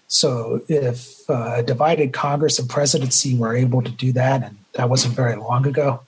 So, 0.08 0.62
if 0.68 1.30
uh, 1.30 1.56
a 1.58 1.64
divided 1.64 2.14
Congress 2.14 2.60
and 2.60 2.70
presidency 2.70 3.38
were 3.38 3.56
able 3.56 3.82
to 3.82 3.92
do 3.92 4.12
that, 4.14 4.44
and 4.44 4.58
that 4.78 4.90
wasn't 4.90 5.16
very 5.16 5.36
long 5.36 5.68
ago, 5.68 6.02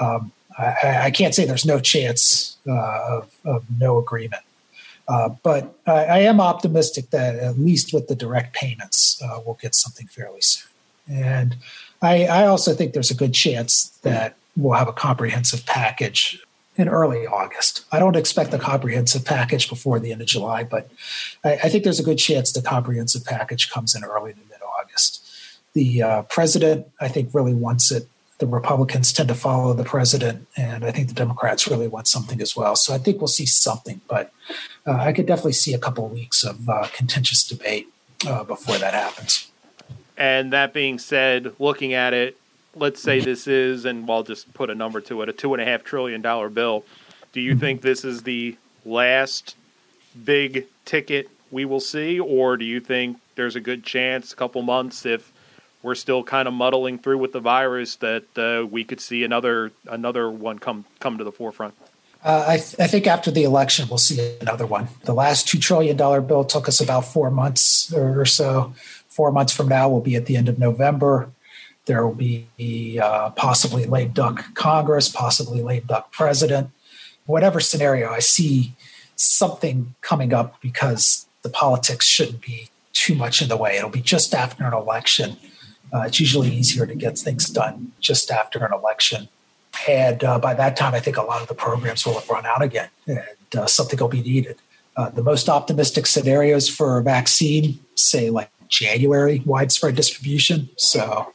um, 0.00 0.32
I, 0.56 1.06
I, 1.06 1.10
can't 1.10 1.34
say 1.34 1.44
there's 1.44 1.66
no 1.66 1.80
chance 1.80 2.56
uh, 2.68 3.18
of, 3.18 3.30
of, 3.44 3.64
no 3.78 3.98
agreement. 3.98 4.42
Uh, 5.08 5.30
but 5.42 5.74
I, 5.86 6.04
I, 6.04 6.18
am 6.20 6.40
optimistic 6.40 7.10
that 7.10 7.36
at 7.36 7.58
least 7.58 7.92
with 7.92 8.08
the 8.08 8.14
direct 8.14 8.54
payments, 8.54 9.20
uh, 9.22 9.40
we'll 9.44 9.58
get 9.60 9.74
something 9.74 10.06
fairly 10.06 10.40
soon. 10.40 10.68
And 11.10 11.56
I, 12.02 12.26
I 12.26 12.46
also 12.46 12.74
think 12.74 12.92
there's 12.92 13.10
a 13.10 13.16
good 13.16 13.34
chance 13.34 13.88
that 14.02 14.36
we'll 14.56 14.78
have 14.78 14.88
a 14.88 14.92
comprehensive 14.92 15.66
package 15.66 16.40
in 16.76 16.88
early 16.88 17.26
August. 17.26 17.84
I 17.90 17.98
don't 17.98 18.16
expect 18.16 18.50
the 18.50 18.58
comprehensive 18.58 19.24
package 19.24 19.68
before 19.68 19.98
the 19.98 20.12
end 20.12 20.20
of 20.20 20.28
July, 20.28 20.62
but 20.64 20.90
I, 21.44 21.54
I 21.54 21.68
think 21.68 21.84
there's 21.84 22.00
a 22.00 22.04
good 22.04 22.18
chance 22.18 22.52
the 22.52 22.62
comprehensive 22.62 23.24
package 23.24 23.70
comes 23.70 23.94
in 23.94 24.04
early 24.04 24.32
to 24.32 24.38
mid 24.38 24.60
August. 24.80 25.26
The 25.72 26.02
uh, 26.02 26.22
president, 26.22 26.86
I 27.00 27.08
think, 27.08 27.30
really 27.32 27.54
wants 27.54 27.92
it. 27.92 28.08
The 28.38 28.46
Republicans 28.46 29.12
tend 29.12 29.28
to 29.28 29.34
follow 29.34 29.74
the 29.74 29.84
president, 29.84 30.48
and 30.56 30.84
I 30.84 30.90
think 30.90 31.08
the 31.08 31.14
Democrats 31.14 31.68
really 31.68 31.88
want 31.88 32.08
something 32.08 32.40
as 32.40 32.56
well. 32.56 32.74
So 32.74 32.94
I 32.94 32.98
think 32.98 33.20
we'll 33.20 33.28
see 33.28 33.46
something, 33.46 34.00
but 34.08 34.32
uh, 34.86 34.92
I 34.92 35.12
could 35.12 35.26
definitely 35.26 35.52
see 35.52 35.74
a 35.74 35.78
couple 35.78 36.06
of 36.06 36.12
weeks 36.12 36.42
of 36.42 36.68
uh, 36.68 36.88
contentious 36.92 37.46
debate 37.46 37.88
uh, 38.26 38.44
before 38.44 38.78
that 38.78 38.94
happens. 38.94 39.50
And 40.16 40.52
that 40.52 40.72
being 40.72 40.98
said, 40.98 41.54
looking 41.58 41.92
at 41.92 42.14
it, 42.14 42.38
let's 42.74 43.02
say 43.02 43.20
this 43.20 43.46
is, 43.46 43.84
and 43.84 44.10
I'll 44.10 44.22
just 44.22 44.52
put 44.54 44.70
a 44.70 44.74
number 44.74 45.00
to 45.02 45.22
it, 45.22 45.28
a 45.28 45.32
two 45.32 45.52
and 45.54 45.62
a 45.62 45.64
half 45.64 45.84
trillion 45.84 46.22
dollar 46.22 46.48
bill. 46.48 46.84
Do 47.32 47.40
you 47.40 47.56
think 47.56 47.82
this 47.82 48.04
is 48.04 48.22
the 48.22 48.56
last 48.84 49.54
big 50.24 50.66
ticket 50.84 51.30
we 51.50 51.64
will 51.64 51.80
see, 51.80 52.18
or 52.18 52.56
do 52.56 52.64
you 52.64 52.80
think 52.80 53.18
there's 53.34 53.56
a 53.56 53.60
good 53.60 53.84
chance, 53.84 54.32
a 54.32 54.36
couple 54.36 54.62
months, 54.62 55.04
if 55.04 55.32
we're 55.82 55.94
still 55.94 56.22
kind 56.22 56.46
of 56.46 56.54
muddling 56.54 56.98
through 56.98 57.18
with 57.18 57.32
the 57.32 57.40
virus, 57.40 57.96
that 57.96 58.24
uh, 58.36 58.66
we 58.66 58.84
could 58.84 59.00
see 59.00 59.24
another 59.24 59.72
another 59.86 60.30
one 60.30 60.58
come 60.58 60.84
come 60.98 61.18
to 61.18 61.24
the 61.24 61.32
forefront? 61.32 61.74
Uh, 62.22 62.44
I, 62.48 62.56
th- 62.58 62.76
I, 62.78 62.86
think 62.86 63.06
after 63.06 63.30
the 63.30 63.44
election, 63.44 63.88
we'll 63.88 63.96
see 63.96 64.36
another 64.42 64.66
one. 64.66 64.88
The 65.04 65.14
last 65.14 65.46
$2 65.48 65.58
trillion 65.58 65.96
bill 65.96 66.44
took 66.44 66.68
us 66.68 66.78
about 66.78 67.06
four 67.06 67.30
months 67.30 67.90
or 67.94 68.26
so. 68.26 68.74
Four 69.08 69.32
months 69.32 69.54
from 69.54 69.68
now, 69.68 69.88
we'll 69.88 70.02
be 70.02 70.16
at 70.16 70.26
the 70.26 70.36
end 70.36 70.46
of 70.46 70.58
November. 70.58 71.30
There 71.86 72.06
will 72.06 72.14
be 72.14 73.00
uh, 73.02 73.30
possibly 73.30 73.86
lame 73.86 74.10
duck 74.10 74.54
Congress, 74.54 75.08
possibly 75.08 75.62
lame 75.62 75.84
duck 75.86 76.12
president. 76.12 76.70
Whatever 77.24 77.58
scenario, 77.58 78.10
I 78.10 78.18
see 78.18 78.74
something 79.16 79.94
coming 80.02 80.34
up 80.34 80.60
because 80.60 81.26
the 81.40 81.48
politics 81.48 82.06
shouldn't 82.06 82.42
be 82.42 82.68
too 82.92 83.14
much 83.14 83.40
in 83.40 83.48
the 83.48 83.56
way. 83.56 83.78
It'll 83.78 83.88
be 83.88 84.02
just 84.02 84.34
after 84.34 84.64
an 84.64 84.74
election. 84.74 85.36
Uh, 85.92 86.02
it's 86.02 86.20
usually 86.20 86.50
easier 86.50 86.86
to 86.86 86.94
get 86.94 87.18
things 87.18 87.48
done 87.48 87.92
just 88.00 88.30
after 88.30 88.64
an 88.64 88.72
election. 88.72 89.28
And 89.88 90.22
uh, 90.22 90.38
by 90.38 90.54
that 90.54 90.76
time, 90.76 90.94
I 90.94 91.00
think 91.00 91.16
a 91.16 91.22
lot 91.22 91.42
of 91.42 91.48
the 91.48 91.54
programs 91.54 92.04
will 92.04 92.14
have 92.14 92.28
run 92.28 92.46
out 92.46 92.62
again 92.62 92.88
and 93.06 93.22
uh, 93.56 93.66
something 93.66 93.98
will 93.98 94.08
be 94.08 94.22
needed. 94.22 94.56
Uh, 94.96 95.08
the 95.08 95.22
most 95.22 95.48
optimistic 95.48 96.06
scenarios 96.06 96.68
for 96.68 96.98
a 96.98 97.02
vaccine 97.02 97.78
say 97.94 98.30
like 98.30 98.50
January 98.68 99.42
widespread 99.46 99.94
distribution. 99.96 100.68
So 100.76 101.32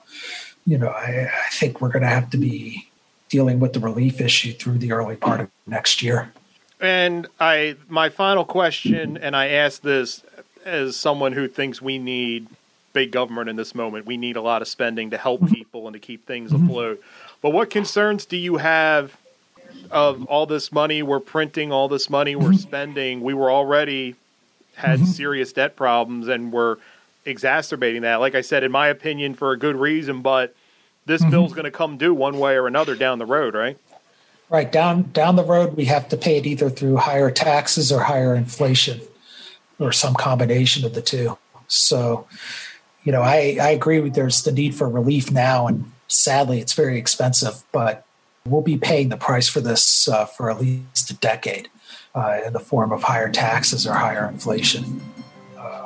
you 0.65 0.77
know, 0.77 0.87
I, 0.87 1.29
I 1.31 1.49
think 1.51 1.79
we're 1.79 1.89
going 1.89 2.03
to 2.03 2.09
have 2.09 2.29
to 2.31 2.37
be 2.37 2.89
dealing 3.29 3.59
with 3.59 3.73
the 3.73 3.79
relief 3.79 4.19
issue 4.19 4.53
through 4.53 4.79
the 4.79 4.91
early 4.91 5.15
part 5.15 5.41
of 5.41 5.49
next 5.67 6.01
year. 6.01 6.31
And 6.79 7.27
I, 7.39 7.75
my 7.87 8.09
final 8.09 8.45
question, 8.45 9.17
and 9.17 9.35
I 9.35 9.47
ask 9.47 9.81
this 9.81 10.23
as 10.65 10.95
someone 10.95 11.33
who 11.33 11.47
thinks 11.47 11.81
we 11.81 11.97
need 11.97 12.47
big 12.95 13.11
government 13.11 13.47
in 13.49 13.57
this 13.57 13.75
moment. 13.75 14.07
We 14.07 14.17
need 14.17 14.37
a 14.37 14.41
lot 14.41 14.63
of 14.63 14.67
spending 14.67 15.11
to 15.11 15.17
help 15.19 15.41
mm-hmm. 15.41 15.53
people 15.53 15.85
and 15.85 15.93
to 15.93 15.99
keep 15.99 16.25
things 16.25 16.51
mm-hmm. 16.51 16.65
afloat. 16.65 17.03
But 17.41 17.51
what 17.51 17.69
concerns 17.69 18.25
do 18.25 18.37
you 18.37 18.57
have 18.57 19.15
of 19.91 20.25
all 20.25 20.47
this 20.47 20.71
money 20.71 21.03
we're 21.03 21.19
printing, 21.19 21.71
all 21.71 21.87
this 21.87 22.09
money 22.09 22.35
we're 22.35 22.49
mm-hmm. 22.49 22.55
spending? 22.55 23.21
We 23.21 23.35
were 23.35 23.51
already 23.51 24.15
had 24.73 25.05
serious 25.05 25.53
debt 25.53 25.75
problems, 25.75 26.27
and 26.27 26.51
we're 26.51 26.77
exacerbating 27.25 28.01
that. 28.01 28.15
Like 28.15 28.33
I 28.33 28.41
said, 28.41 28.63
in 28.63 28.71
my 28.71 28.87
opinion, 28.87 29.35
for 29.35 29.51
a 29.51 29.57
good 29.57 29.75
reason, 29.75 30.21
but 30.21 30.55
this 31.05 31.23
bill's 31.23 31.53
going 31.53 31.65
to 31.65 31.71
come 31.71 31.97
due 31.97 32.13
one 32.13 32.39
way 32.39 32.55
or 32.55 32.65
another 32.65 32.95
down 32.95 33.19
the 33.19 33.25
road, 33.25 33.53
right? 33.53 33.77
Right 34.49 34.71
down 34.71 35.11
down 35.11 35.35
the 35.35 35.43
road, 35.43 35.75
we 35.75 35.85
have 35.85 36.07
to 36.09 36.17
pay 36.17 36.37
it 36.37 36.45
either 36.45 36.69
through 36.69 36.97
higher 36.97 37.31
taxes 37.31 37.91
or 37.91 37.99
higher 38.01 38.35
inflation, 38.35 39.01
or 39.79 39.91
some 39.91 40.13
combination 40.13 40.85
of 40.85 40.93
the 40.93 41.01
two. 41.01 41.37
So, 41.67 42.27
you 43.05 43.13
know, 43.13 43.21
I 43.21 43.57
I 43.61 43.69
agree 43.69 44.01
with 44.01 44.15
there's 44.15 44.43
the 44.43 44.51
need 44.51 44.75
for 44.75 44.89
relief 44.89 45.31
now, 45.31 45.67
and 45.67 45.89
sadly, 46.09 46.59
it's 46.59 46.73
very 46.73 46.97
expensive, 46.97 47.63
but 47.71 48.05
we'll 48.45 48.61
be 48.61 48.77
paying 48.77 49.07
the 49.07 49.17
price 49.17 49.47
for 49.47 49.61
this 49.61 50.09
uh, 50.09 50.25
for 50.25 50.51
at 50.51 50.59
least 50.59 51.09
a 51.09 51.13
decade 51.13 51.69
uh, 52.13 52.39
in 52.45 52.51
the 52.51 52.59
form 52.59 52.91
of 52.91 53.03
higher 53.03 53.29
taxes 53.29 53.87
or 53.87 53.93
higher 53.93 54.27
inflation 54.27 55.01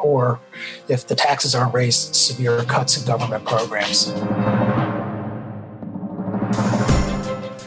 or 0.01 0.39
if 0.87 1.07
the 1.07 1.15
taxes 1.15 1.55
aren't 1.55 1.73
raised, 1.73 2.15
severe 2.15 2.63
cuts 2.63 2.99
in 2.99 3.05
government 3.05 3.45
programs. 3.45 4.11